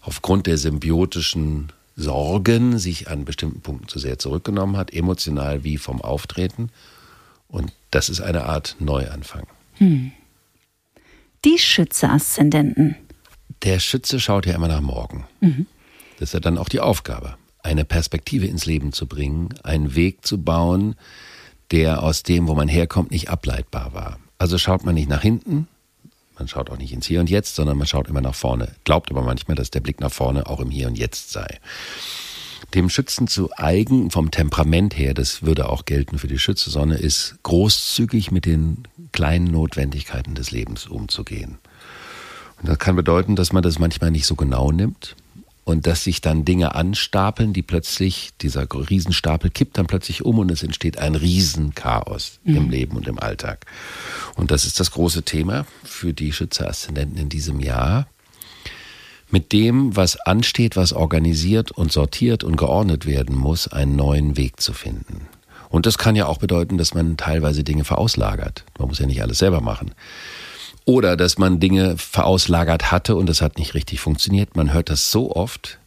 [0.00, 6.00] aufgrund der symbiotischen Sorgen sich an bestimmten Punkten zu sehr zurückgenommen hat, emotional wie vom
[6.00, 6.70] Auftreten.
[7.48, 9.48] Und das ist eine Art Neuanfang.
[9.80, 10.12] Mhm
[11.44, 12.96] die Schütze-Aszendenten?
[13.62, 15.26] Der Schütze schaut ja immer nach morgen.
[15.40, 15.66] Mhm.
[16.18, 20.24] Das ist ja dann auch die Aufgabe, eine Perspektive ins Leben zu bringen, einen Weg
[20.24, 20.94] zu bauen,
[21.72, 24.18] der aus dem, wo man herkommt, nicht ableitbar war.
[24.38, 25.66] Also schaut man nicht nach hinten,
[26.38, 28.72] man schaut auch nicht ins Hier und Jetzt, sondern man schaut immer nach vorne.
[28.84, 31.60] Glaubt aber manchmal, dass der Blick nach vorne auch im Hier und Jetzt sei.
[32.74, 37.36] Dem Schützen zu eigen, vom Temperament her, das würde auch gelten für die Schütze-Sonne, ist
[37.42, 41.58] großzügig mit den kleinen Notwendigkeiten des Lebens umzugehen.
[42.60, 45.16] Und das kann bedeuten, dass man das manchmal nicht so genau nimmt
[45.64, 50.50] und dass sich dann Dinge anstapeln, die plötzlich, dieser Riesenstapel kippt dann plötzlich um und
[50.50, 52.56] es entsteht ein Riesenchaos mhm.
[52.56, 53.66] im Leben und im Alltag.
[54.34, 58.08] Und das ist das große Thema für die Schütze-Aszendenten in diesem Jahr.
[59.30, 64.60] Mit dem, was ansteht, was organisiert und sortiert und geordnet werden muss, einen neuen Weg
[64.60, 65.26] zu finden.
[65.70, 68.66] Und das kann ja auch bedeuten, dass man teilweise Dinge verauslagert.
[68.78, 69.92] Man muss ja nicht alles selber machen.
[70.84, 74.56] Oder dass man Dinge verauslagert hatte und das hat nicht richtig funktioniert.
[74.56, 75.78] Man hört das so oft,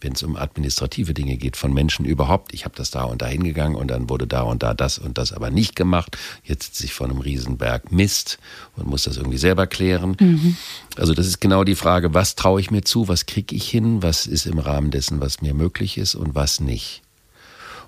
[0.00, 2.54] wenn es um administrative Dinge geht, von Menschen überhaupt.
[2.54, 5.18] Ich habe das da und da hingegangen und dann wurde da und da das und
[5.18, 6.16] das aber nicht gemacht.
[6.44, 8.38] Jetzt sitze ich vor einem Riesenberg Mist
[8.76, 10.16] und muss das irgendwie selber klären.
[10.20, 10.56] Mhm.
[10.96, 14.02] Also das ist genau die Frage, was traue ich mir zu, was kriege ich hin,
[14.02, 17.02] was ist im Rahmen dessen, was mir möglich ist und was nicht.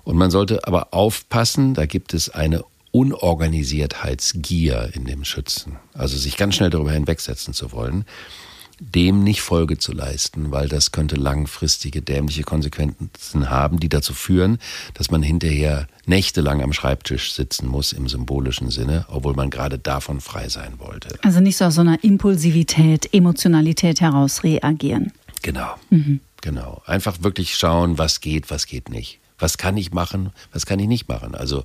[0.03, 5.77] Und man sollte aber aufpassen, da gibt es eine Unorganisiertheitsgier in dem Schützen.
[5.93, 8.05] Also sich ganz schnell darüber hinwegsetzen zu wollen,
[8.79, 14.57] dem nicht Folge zu leisten, weil das könnte langfristige dämliche Konsequenzen haben, die dazu führen,
[14.95, 20.19] dass man hinterher nächtelang am Schreibtisch sitzen muss im symbolischen Sinne, obwohl man gerade davon
[20.19, 21.19] frei sein wollte.
[21.21, 25.13] Also nicht so aus so einer Impulsivität, Emotionalität heraus reagieren.
[25.43, 25.75] Genau.
[25.91, 26.21] Mhm.
[26.41, 26.81] Genau.
[26.87, 30.87] Einfach wirklich schauen, was geht, was geht nicht was kann ich machen, was kann ich
[30.87, 31.35] nicht machen.
[31.35, 31.63] Also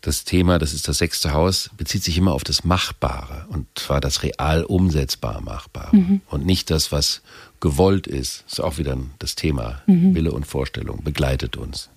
[0.00, 4.00] das Thema, das ist das sechste Haus, bezieht sich immer auf das Machbare und zwar
[4.00, 6.20] das real umsetzbar Machbare mhm.
[6.28, 7.22] und nicht das, was
[7.60, 8.44] gewollt ist.
[8.44, 9.82] Das ist auch wieder das Thema.
[9.86, 10.14] Mhm.
[10.14, 11.90] Wille und Vorstellung begleitet uns.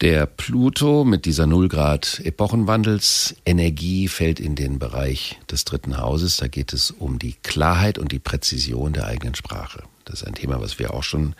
[0.00, 6.36] Der Pluto mit dieser Nullgrad Epochenwandelsenergie fällt in den Bereich des dritten Hauses.
[6.36, 9.84] Da geht es um die Klarheit und die Präzision der eigenen Sprache.
[10.04, 11.34] Das ist ein Thema, was wir auch schon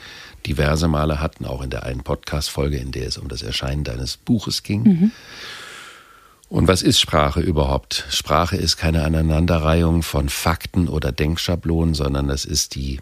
[0.47, 4.17] diverse Male hatten, auch in der einen Podcast-Folge, in der es um das Erscheinen deines
[4.17, 4.83] Buches ging.
[4.83, 5.13] Mhm.
[6.49, 8.07] Und was ist Sprache überhaupt?
[8.11, 13.01] Sprache ist keine Aneinanderreihung von Fakten oder Denkschablonen, sondern es ist die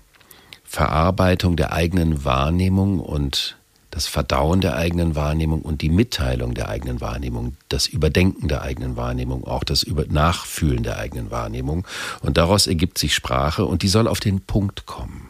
[0.65, 3.59] Verarbeitung der eigenen Wahrnehmung und
[3.91, 8.97] das Verdauen der eigenen Wahrnehmung und die Mitteilung der eigenen Wahrnehmung, das Überdenken der eigenen
[8.97, 11.87] Wahrnehmung, auch das Nachfühlen der eigenen Wahrnehmung.
[12.23, 15.29] Und daraus ergibt sich Sprache und die soll auf den Punkt kommen.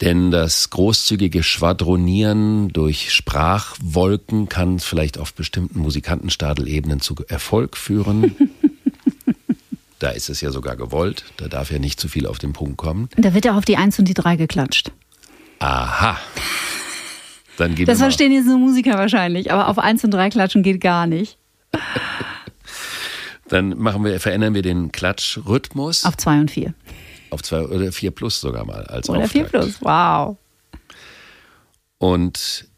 [0.00, 8.34] Denn das großzügige Schwadronieren durch Sprachwolken kann vielleicht auf bestimmten Musikantenstadelebenen zu Erfolg führen.
[9.98, 11.24] da ist es ja sogar gewollt.
[11.36, 13.10] Da darf ja nicht zu viel auf den Punkt kommen.
[13.16, 14.90] Da wird ja auf die Eins und die Drei geklatscht.
[15.58, 16.18] Aha.
[17.58, 21.06] Dann das verstehen jetzt nur Musiker wahrscheinlich, aber auf 1 und 3 klatschen geht gar
[21.06, 21.36] nicht.
[23.48, 26.04] Dann machen wir, verändern wir den Klatschrhythmus.
[26.04, 26.72] Auf 2 und 4.
[27.30, 30.36] Auf 2 oder 4 plus sogar mal als Oder 4 plus, wow.
[31.98, 32.68] Und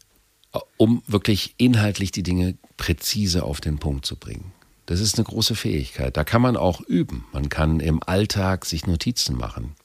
[0.53, 4.51] äh, um wirklich inhaltlich die Dinge präzise auf den Punkt zu bringen.
[4.85, 6.17] Das ist eine große Fähigkeit.
[6.17, 7.25] Da kann man auch üben.
[7.31, 9.75] Man kann im Alltag sich Notizen machen.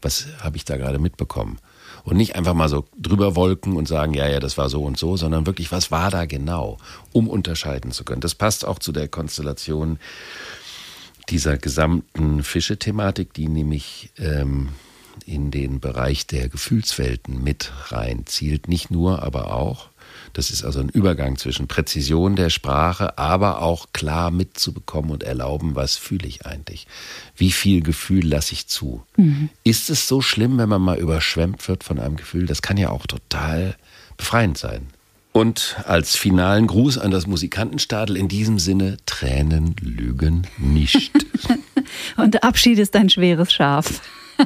[0.00, 1.58] Was habe ich da gerade mitbekommen?
[2.04, 4.98] Und nicht einfach mal so drüber wolken und sagen, ja, ja, das war so und
[4.98, 6.76] so, sondern wirklich, was war da genau,
[7.12, 8.20] um unterscheiden zu können.
[8.20, 9.98] Das passt auch zu der Konstellation
[11.28, 14.70] dieser gesamten Fische-Thematik, die nämlich ähm,
[15.26, 18.68] in den Bereich der Gefühlswelten mit rein zielt.
[18.68, 19.88] Nicht nur, aber auch.
[20.32, 25.76] Das ist also ein Übergang zwischen Präzision der Sprache, aber auch klar mitzubekommen und erlauben,
[25.76, 26.86] was fühle ich eigentlich?
[27.36, 29.04] Wie viel Gefühl lasse ich zu?
[29.16, 29.48] Mhm.
[29.62, 32.46] Ist es so schlimm, wenn man mal überschwemmt wird von einem Gefühl?
[32.46, 33.76] Das kann ja auch total
[34.16, 34.88] befreiend sein.
[35.36, 41.10] Und als finalen Gruß an das Musikantenstadel in diesem Sinne, Tränen lügen nicht.
[42.16, 44.00] und Abschied ist ein schweres Schaf.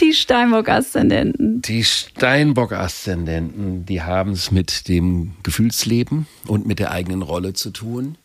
[0.00, 1.62] Die Steinbock-Aszendenten.
[1.62, 8.18] Die Steinbock-Aszendenten, die haben es mit dem Gefühlsleben und mit der eigenen Rolle zu tun.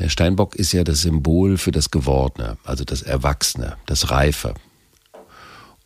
[0.00, 4.54] Der Steinbock ist ja das Symbol für das Gewordene, also das Erwachsene, das Reife.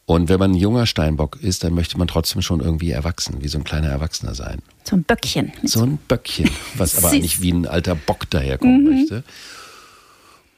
[0.06, 3.48] Und wenn man ein junger Steinbock ist, dann möchte man trotzdem schon irgendwie erwachsen, wie
[3.48, 4.62] so ein kleiner Erwachsener sein.
[4.84, 5.52] So ein Böckchen.
[5.64, 8.90] So ein Böckchen, was aber eigentlich wie ein alter Bock daherkommen mhm.
[8.90, 9.24] möchte.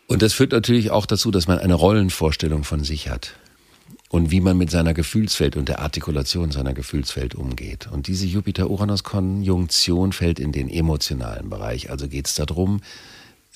[0.06, 3.34] Und das führt natürlich auch dazu, dass man eine Rollenvorstellung von sich hat
[4.10, 7.88] und wie man mit seiner Gefühlswelt und der Artikulation seiner Gefühlswelt umgeht.
[7.90, 11.90] Und diese Jupiter-Uranus-Konjunktion fällt in den emotionalen Bereich.
[11.90, 12.80] Also geht es darum,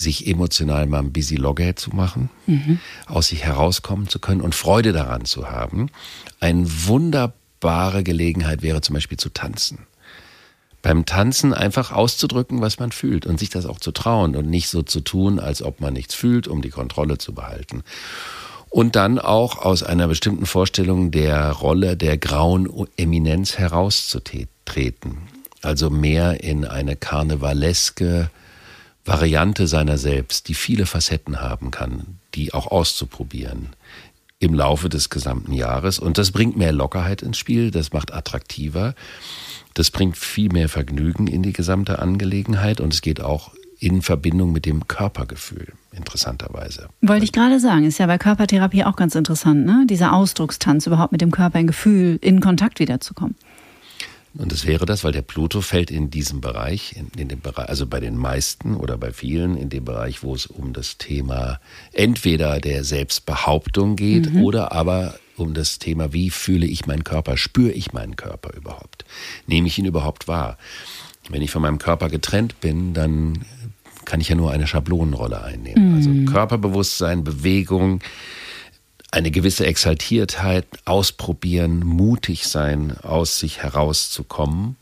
[0.02, 2.78] sich emotional mal ein busy Logger zu machen, mhm.
[3.06, 5.88] aus sich herauskommen zu können und Freude daran zu haben.
[6.40, 9.86] Eine wunderbare Gelegenheit wäre zum Beispiel zu tanzen
[10.82, 14.68] beim Tanzen einfach auszudrücken, was man fühlt und sich das auch zu trauen und nicht
[14.68, 17.84] so zu tun, als ob man nichts fühlt, um die Kontrolle zu behalten.
[18.68, 25.18] Und dann auch aus einer bestimmten Vorstellung der Rolle der grauen Eminenz herauszutreten.
[25.60, 28.30] Also mehr in eine karnevaleske
[29.04, 33.70] Variante seiner selbst, die viele Facetten haben kann, die auch auszuprobieren
[34.38, 36.00] im Laufe des gesamten Jahres.
[36.00, 38.94] Und das bringt mehr Lockerheit ins Spiel, das macht attraktiver.
[39.74, 44.52] Das bringt viel mehr Vergnügen in die gesamte Angelegenheit und es geht auch in Verbindung
[44.52, 46.88] mit dem Körpergefühl, interessanterweise.
[47.00, 49.86] Wollte ich gerade sagen, ist ja bei Körpertherapie auch ganz interessant, ne?
[49.88, 53.34] Dieser Ausdruckstanz, überhaupt mit dem Körper in Gefühl, in Kontakt wiederzukommen.
[54.34, 57.68] Und es wäre das, weil der Pluto fällt in diesem Bereich, in, in, dem Bereich,
[57.68, 61.60] also bei den meisten oder bei vielen, in dem Bereich, wo es um das Thema
[61.92, 64.42] entweder der Selbstbehauptung geht mhm.
[64.42, 69.04] oder aber um das Thema, wie fühle ich meinen Körper, spüre ich meinen Körper überhaupt,
[69.46, 70.56] nehme ich ihn überhaupt wahr.
[71.28, 73.44] Wenn ich von meinem Körper getrennt bin, dann
[74.04, 75.96] kann ich ja nur eine Schablonenrolle einnehmen.
[75.96, 76.20] Also mhm.
[76.20, 78.00] Also Körperbewusstsein, Bewegung,
[79.12, 84.76] eine gewisse Exaltiertheit, ausprobieren, mutig sein, aus sich herauszukommen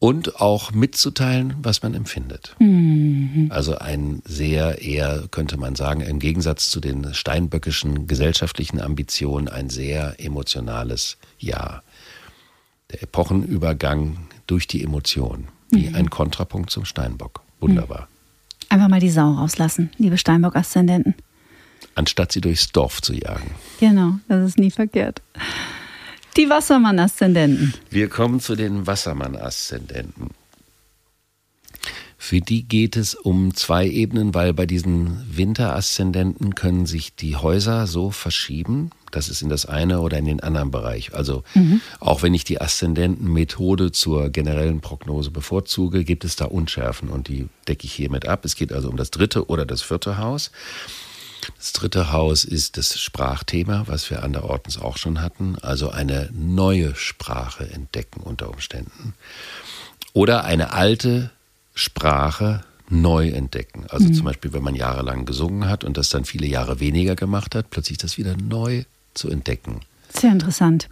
[0.00, 2.56] und auch mitzuteilen, was man empfindet.
[2.58, 3.46] Mhm.
[3.50, 9.70] Also ein sehr eher, könnte man sagen, im Gegensatz zu den steinböckischen gesellschaftlichen Ambitionen, ein
[9.70, 11.84] sehr emotionales Jahr.
[12.90, 14.16] Der Epochenübergang
[14.48, 15.94] durch die Emotion, wie mhm.
[15.94, 17.40] ein Kontrapunkt zum Steinbock.
[17.60, 18.08] Wunderbar.
[18.68, 21.14] Einfach mal die Sau rauslassen, liebe Steinbock-Aszendenten.
[21.94, 23.50] Anstatt sie durchs Dorf zu jagen.
[23.80, 25.20] Genau, das ist nie verkehrt.
[26.36, 27.74] Die Wassermann-Aszendenten.
[27.90, 30.30] Wir kommen zu den Wassermann-Aszendenten.
[32.16, 37.88] Für die geht es um zwei Ebenen, weil bei diesen Winter-Aszendenten können sich die Häuser
[37.88, 41.14] so verschieben, dass es in das eine oder in den anderen Bereich.
[41.14, 41.80] Also mhm.
[41.98, 47.48] auch wenn ich die Aszendenten-Methode zur generellen Prognose bevorzuge, gibt es da Unschärfen und die
[47.66, 48.44] decke ich hiermit ab.
[48.44, 50.52] Es geht also um das dritte oder das vierte Haus.
[51.56, 56.94] Das dritte Haus ist das Sprachthema, was wir anderortens auch schon hatten, also eine neue
[56.94, 59.14] Sprache entdecken unter Umständen.
[60.12, 61.30] Oder eine alte
[61.74, 63.86] Sprache neu entdecken.
[63.88, 64.14] Also mhm.
[64.14, 67.70] zum Beispiel, wenn man jahrelang gesungen hat und das dann viele Jahre weniger gemacht hat,
[67.70, 68.84] plötzlich das wieder neu
[69.14, 69.80] zu entdecken.
[70.10, 70.88] Sehr interessant.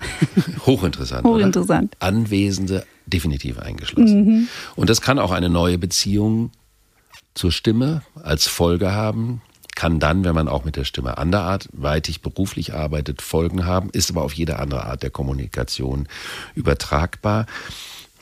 [0.67, 1.25] Hochinteressant.
[1.27, 1.91] Hochinteressant.
[1.95, 2.07] Oder?
[2.07, 4.25] Anwesende definitiv eingeschlossen.
[4.25, 4.49] Mhm.
[4.77, 6.51] Und das kann auch eine neue Beziehung
[7.35, 9.43] zur Stimme als Folge haben.
[9.81, 14.25] Kann dann, wenn man auch mit der Stimme anderweitig beruflich arbeitet, Folgen haben, ist aber
[14.25, 16.07] auf jede andere Art der Kommunikation
[16.55, 17.47] übertragbar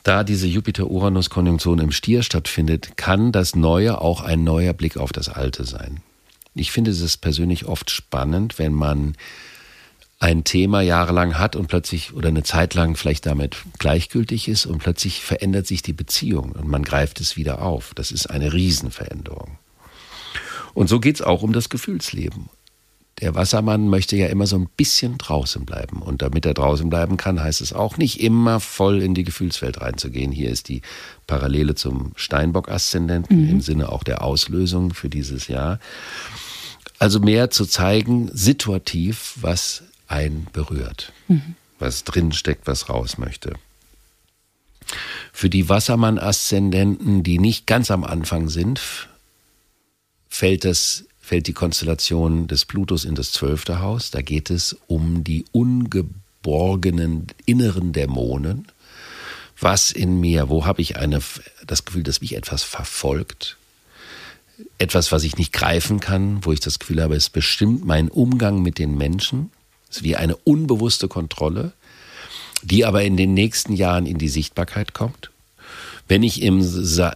[0.03, 5.27] da diese Jupiter-Uranus-Konjunktion im Stier stattfindet, kann das Neue auch ein neuer Blick auf das
[5.27, 6.01] Alte sein.
[6.55, 9.15] Ich finde es persönlich oft spannend, wenn man
[10.17, 14.77] ein Thema jahrelang hat und plötzlich oder eine Zeit lang vielleicht damit gleichgültig ist und
[14.79, 17.91] plötzlich verändert sich die Beziehung und man greift es wieder auf.
[17.95, 19.57] Das ist eine Riesenveränderung.
[20.73, 22.49] Und so geht es auch um das Gefühlsleben
[23.21, 26.01] der Wassermann möchte ja immer so ein bisschen draußen bleiben.
[26.01, 29.81] Und damit er draußen bleiben kann, heißt es auch nicht immer voll in die Gefühlswelt
[29.81, 30.31] reinzugehen.
[30.31, 30.81] Hier ist die
[31.27, 33.49] Parallele zum Steinbock-Aszendenten mhm.
[33.49, 35.79] im Sinne auch der Auslösung für dieses Jahr.
[36.97, 41.55] Also mehr zu zeigen, situativ, was einen berührt, mhm.
[41.77, 43.53] was drin steckt, was raus möchte.
[45.31, 49.09] Für die Wassermann-Aszendenten, die nicht ganz am Anfang sind,
[50.29, 54.09] fällt das fällt die Konstellation des Plutos in das zwölfte Haus.
[54.09, 58.67] Da geht es um die ungeborgenen inneren Dämonen.
[59.59, 61.21] Was in mir, wo habe ich eine,
[61.67, 63.57] das Gefühl, dass mich etwas verfolgt?
[64.79, 68.63] Etwas, was ich nicht greifen kann, wo ich das Gefühl habe, es bestimmt meinen Umgang
[68.63, 69.51] mit den Menschen.
[69.87, 71.73] Es ist wie eine unbewusste Kontrolle,
[72.63, 75.29] die aber in den nächsten Jahren in die Sichtbarkeit kommt.
[76.07, 76.67] Wenn ich im,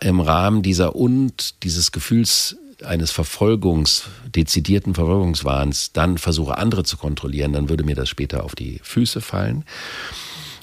[0.02, 7.54] im Rahmen dieser und dieses Gefühls eines Verfolgungs, dezidierten Verfolgungswahns dann versuche, andere zu kontrollieren,
[7.54, 9.66] dann würde mir das später auf die Füße fallen.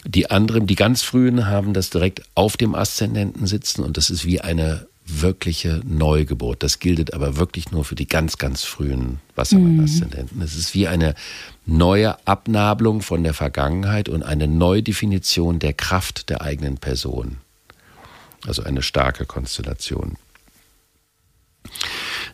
[0.07, 4.25] Die anderen, die ganz frühen, haben das direkt auf dem Aszendenten sitzen und das ist
[4.25, 6.63] wie eine wirkliche Neugeburt.
[6.63, 10.41] Das gilt aber wirklich nur für die ganz, ganz frühen Wassermann-Aszendenten.
[10.41, 11.15] Es ist wie eine
[11.67, 17.39] neue Abnabelung von der Vergangenheit und eine Neudefinition der Kraft der eigenen Person.
[18.47, 20.17] Also eine starke Konstellation.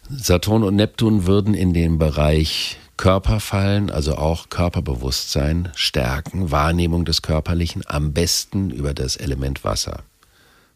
[0.08, 7.22] Saturn und Neptun würden in den Bereich Körper fallen, also auch Körperbewusstsein, Stärken, Wahrnehmung des
[7.22, 10.02] Körperlichen, am besten über das Element Wasser.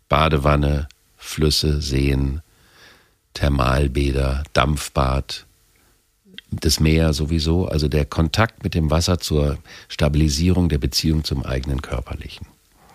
[0.09, 2.43] Badewanne, Flüsse, Seen,
[3.35, 5.47] Thermalbäder, Dampfbad,
[6.51, 9.59] das Meer sowieso, also der Kontakt mit dem Wasser zur
[9.89, 12.47] Stabilisierung der Beziehung zum eigenen Körperlichen.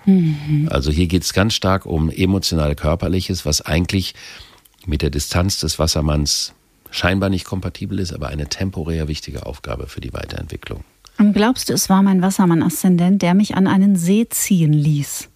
[0.06, 0.68] Mhm.
[0.70, 4.14] Also hier geht es ganz stark um emotional Körperliches, was eigentlich
[4.88, 6.54] mit der Distanz des Wassermanns
[6.92, 10.84] scheinbar nicht kompatibel ist, aber eine temporär wichtige Aufgabe für die Weiterentwicklung.
[11.18, 15.30] Und glaubst du, es war mein Wassermann-Aszendent, der mich an einen See ziehen ließ?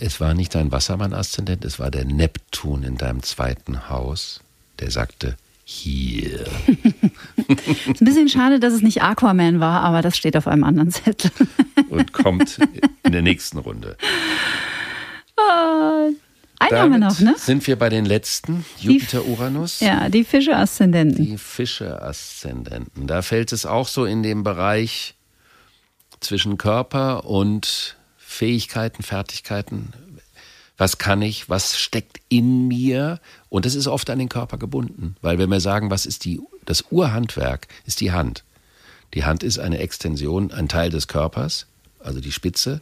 [0.00, 4.40] Es war nicht dein Wassermann-Aszendent, es war der Neptun in deinem zweiten Haus,
[4.80, 6.46] der sagte, hier.
[7.48, 10.90] ist ein bisschen schade, dass es nicht Aquaman war, aber das steht auf einem anderen
[10.90, 11.30] Zettel.
[11.90, 12.58] Und kommt
[13.02, 13.96] in der nächsten Runde.
[15.40, 16.10] Oh,
[16.58, 17.34] einen haben wir noch, ne?
[17.38, 19.80] Sind wir bei den letzten, Jupiter-Uranus?
[19.80, 21.24] Ja, die Fische-Aszendenten.
[21.24, 23.06] Die Fische-Aszendenten.
[23.06, 25.14] Da fällt es auch so in den Bereich
[26.20, 29.92] zwischen Körper und Fähigkeiten, Fertigkeiten.
[30.76, 31.48] Was kann ich?
[31.48, 33.20] Was steckt in mir?
[33.48, 35.16] Und das ist oft an den Körper gebunden.
[35.22, 38.44] Weil wenn wir sagen, was ist die, das Urhandwerk, ist die Hand.
[39.14, 41.66] Die Hand ist eine Extension, ein Teil des Körpers,
[41.98, 42.80] also die Spitze.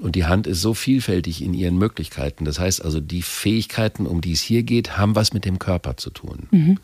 [0.00, 2.44] Und die Hand ist so vielfältig in ihren Möglichkeiten.
[2.44, 5.96] Das heißt also, die Fähigkeiten, um die es hier geht, haben was mit dem Körper
[5.96, 6.48] zu tun.
[6.50, 6.78] Mhm.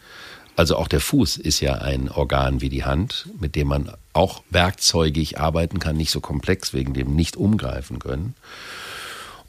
[0.57, 4.43] Also auch der Fuß ist ja ein Organ wie die Hand, mit dem man auch
[4.49, 8.35] werkzeugig arbeiten kann, nicht so komplex wegen dem nicht umgreifen können.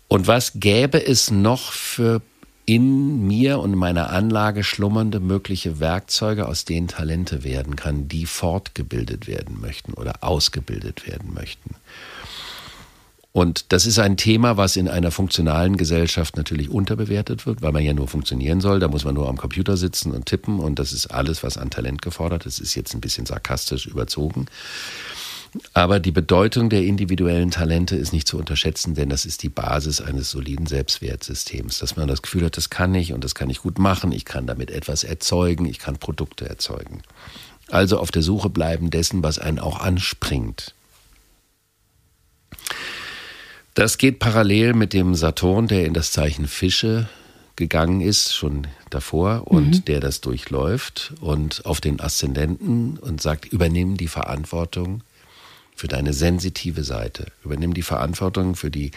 [0.10, 2.22] Und was gäbe es noch für
[2.66, 9.28] in mir und meiner Anlage schlummernde mögliche Werkzeuge, aus denen Talente werden kann, die fortgebildet
[9.28, 11.76] werden möchten oder ausgebildet werden möchten?
[13.38, 17.84] Und das ist ein Thema, was in einer funktionalen Gesellschaft natürlich unterbewertet wird, weil man
[17.84, 18.80] ja nur funktionieren soll.
[18.80, 21.70] Da muss man nur am Computer sitzen und tippen und das ist alles, was an
[21.70, 22.60] Talent gefordert ist.
[22.60, 24.48] Das ist jetzt ein bisschen sarkastisch überzogen.
[25.76, 30.02] Aber die Bedeutung der individuellen Talente ist nicht zu unterschätzen, denn das ist die Basis
[30.02, 33.62] eines soliden Selbstwertsystems, dass man das Gefühl hat, das kann ich und das kann ich
[33.62, 37.04] gut machen, ich kann damit etwas erzeugen, ich kann Produkte erzeugen.
[37.70, 40.74] Also auf der Suche bleiben dessen, was einen auch anspringt.
[43.78, 47.08] Das geht parallel mit dem Saturn, der in das Zeichen Fische
[47.56, 49.86] gegangen ist, schon davor, und mhm.
[49.86, 55.04] der das durchläuft und auf den Aszendenten und sagt, übernimm die Verantwortung
[55.76, 57.28] für deine sensitive Seite.
[57.46, 58.90] Übernimm die Verantwortung für die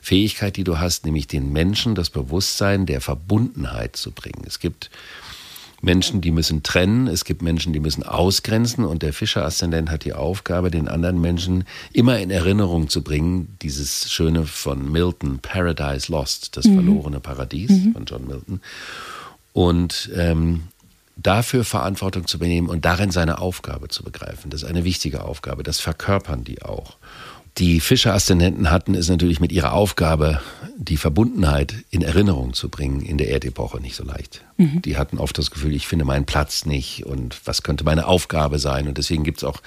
[0.00, 4.44] Fähigkeit, die du hast, nämlich den Menschen das Bewusstsein der Verbundenheit zu bringen.
[4.46, 4.88] Es gibt
[5.80, 10.12] Menschen, die müssen trennen, es gibt Menschen, die müssen ausgrenzen und der Fischer-Aszendent hat die
[10.12, 16.56] Aufgabe, den anderen Menschen immer in Erinnerung zu bringen, dieses schöne von Milton, Paradise Lost,
[16.56, 16.74] das mhm.
[16.74, 17.92] verlorene Paradies mhm.
[17.92, 18.60] von John Milton.
[19.52, 20.64] Und ähm,
[21.16, 24.50] dafür Verantwortung zu übernehmen und darin seine Aufgabe zu begreifen.
[24.50, 26.96] Das ist eine wichtige Aufgabe, das verkörpern die auch
[27.58, 30.40] die Fischer-Aszendenten hatten, ist natürlich mit ihrer Aufgabe,
[30.76, 34.42] die Verbundenheit in Erinnerung zu bringen, in der Erdepoche nicht so leicht.
[34.58, 34.80] Mhm.
[34.82, 38.60] Die hatten oft das Gefühl, ich finde meinen Platz nicht und was könnte meine Aufgabe
[38.60, 38.86] sein.
[38.86, 39.60] Und deswegen gibt es auch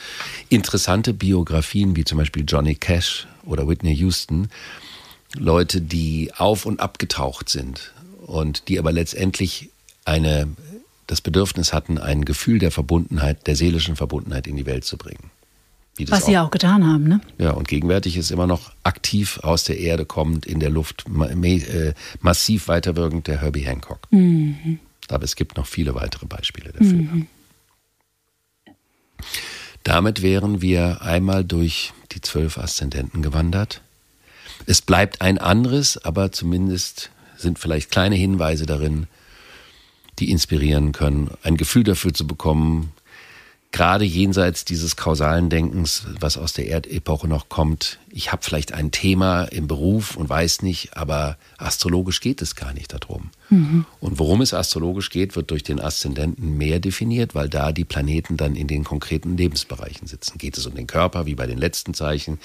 [0.47, 4.47] interessante Biografien, wie zum Beispiel Johnny Cash oder Whitney Houston.
[5.37, 7.91] Leute, die auf und abgetaucht sind
[8.25, 9.69] und die aber letztendlich
[10.05, 10.47] eine,
[11.07, 15.29] das Bedürfnis hatten, ein Gefühl der Verbundenheit, der seelischen Verbundenheit in die Welt zu bringen.
[16.07, 17.21] Was sie auch getan haben, ne?
[17.37, 21.93] Ja, und gegenwärtig ist immer noch aktiv aus der Erde kommend, in der Luft, äh,
[22.21, 23.99] massiv weiterwirkend der Herbie Hancock.
[24.09, 24.79] Mhm.
[25.09, 26.97] Aber es gibt noch viele weitere Beispiele dafür.
[26.97, 27.27] Mhm.
[29.83, 33.81] Damit wären wir einmal durch die zwölf Aszendenten gewandert.
[34.65, 39.07] Es bleibt ein anderes, aber zumindest sind vielleicht kleine Hinweise darin,
[40.19, 42.91] die inspirieren können, ein Gefühl dafür zu bekommen,
[43.71, 48.91] gerade jenseits dieses kausalen Denkens, was aus der Erdepoche noch kommt, ich habe vielleicht ein
[48.91, 53.29] Thema im Beruf und weiß nicht, aber astrologisch geht es gar nicht darum.
[53.49, 53.85] Mhm.
[54.01, 58.35] Und worum es astrologisch geht, wird durch den Aszendenten mehr definiert, weil da die Planeten
[58.35, 60.37] dann in den konkreten Lebensbereichen sitzen.
[60.37, 62.39] Geht es um den Körper, wie bei den letzten Zeichen?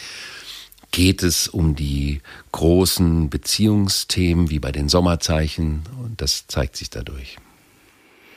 [0.93, 2.21] Geht es um die
[2.53, 5.83] großen Beziehungsthemen, wie bei den Sommerzeichen?
[6.01, 7.39] Und das zeigt sich dadurch.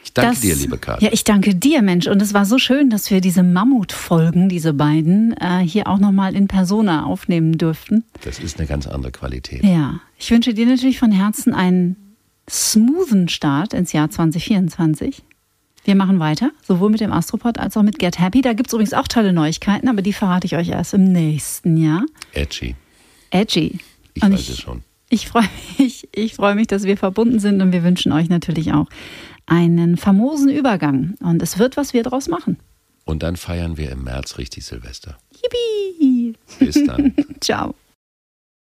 [0.10, 1.05] Ich danke das, dir, liebe Karin.
[1.05, 2.07] Ja, ich danke dir, Mensch.
[2.07, 6.36] Und es war so schön, dass wir diese Mammutfolgen, diese beiden, äh, hier auch nochmal
[6.36, 8.03] in Persona aufnehmen durften.
[8.24, 9.64] Das ist eine ganz andere Qualität.
[9.64, 11.95] Ja, ich wünsche dir natürlich von Herzen einen
[12.49, 15.22] smoothen Start ins Jahr 2024.
[15.84, 18.41] Wir machen weiter, sowohl mit dem Astropod als auch mit Get Happy.
[18.41, 21.78] Da gibt es übrigens auch tolle Neuigkeiten, aber die verrate ich euch erst im nächsten
[21.78, 22.03] Jahr.
[22.34, 22.76] Edgy.
[23.30, 23.78] Edgy.
[24.16, 24.82] Ich und weiß ich, es schon.
[25.12, 25.47] Ich freue
[25.78, 28.88] mich, ich freue mich, dass wir verbunden sind und wir wünschen euch natürlich auch
[29.49, 31.15] einen famosen Übergang.
[31.21, 32.57] Und es wird, was wir daraus machen.
[33.05, 35.17] Und dann feiern wir im März richtig Silvester.
[35.31, 36.35] Yippie!
[36.59, 37.13] Bis dann.
[37.41, 37.73] Ciao.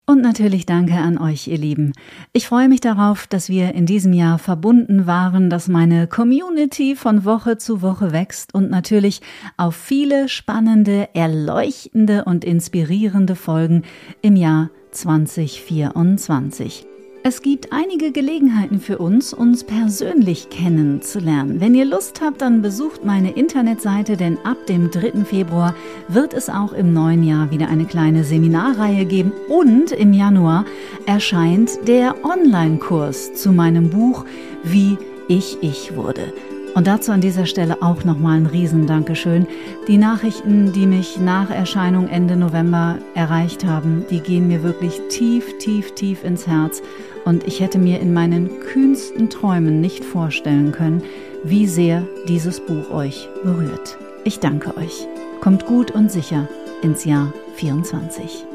[0.10, 1.94] Und natürlich danke an euch, ihr Lieben.
[2.34, 7.26] Ich freue mich darauf, dass wir in diesem Jahr verbunden waren, dass meine Community von
[7.26, 9.22] Woche zu Woche wächst und natürlich
[9.56, 13.84] auf viele spannende, erleuchtende und inspirierende Folgen
[14.24, 16.88] im Jahr 2024.
[17.22, 21.60] Es gibt einige Gelegenheiten für uns, uns persönlich kennenzulernen.
[21.60, 25.26] Wenn ihr Lust habt, dann besucht meine Internetseite, denn ab dem 3.
[25.26, 25.76] Februar
[26.08, 30.64] wird es auch im neuen Jahr wieder eine kleine Seminarreihe geben und im Januar
[31.06, 34.24] erscheint der Online-Kurs zu meinem Buch
[34.64, 34.98] Wie
[35.28, 36.34] ich ich wurde.
[36.76, 39.48] Und dazu an dieser Stelle auch nochmal ein Riesendankeschön.
[39.88, 45.58] Die Nachrichten, die mich nach Erscheinung Ende November erreicht haben, die gehen mir wirklich tief,
[45.58, 46.82] tief, tief ins Herz.
[47.26, 51.04] Und ich hätte mir in meinen kühnsten Träumen nicht vorstellen können,
[51.44, 53.98] wie sehr dieses Buch euch berührt.
[54.24, 55.08] Ich danke euch.
[55.42, 56.48] Kommt gut und sicher
[56.82, 58.46] ins Jahr 24.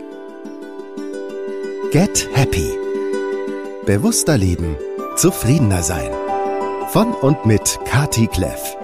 [1.92, 2.68] Get Happy.
[3.86, 4.76] Bewusster leben,
[5.16, 6.23] zufriedener sein.
[6.95, 8.76] Von und mit Kati Kleff.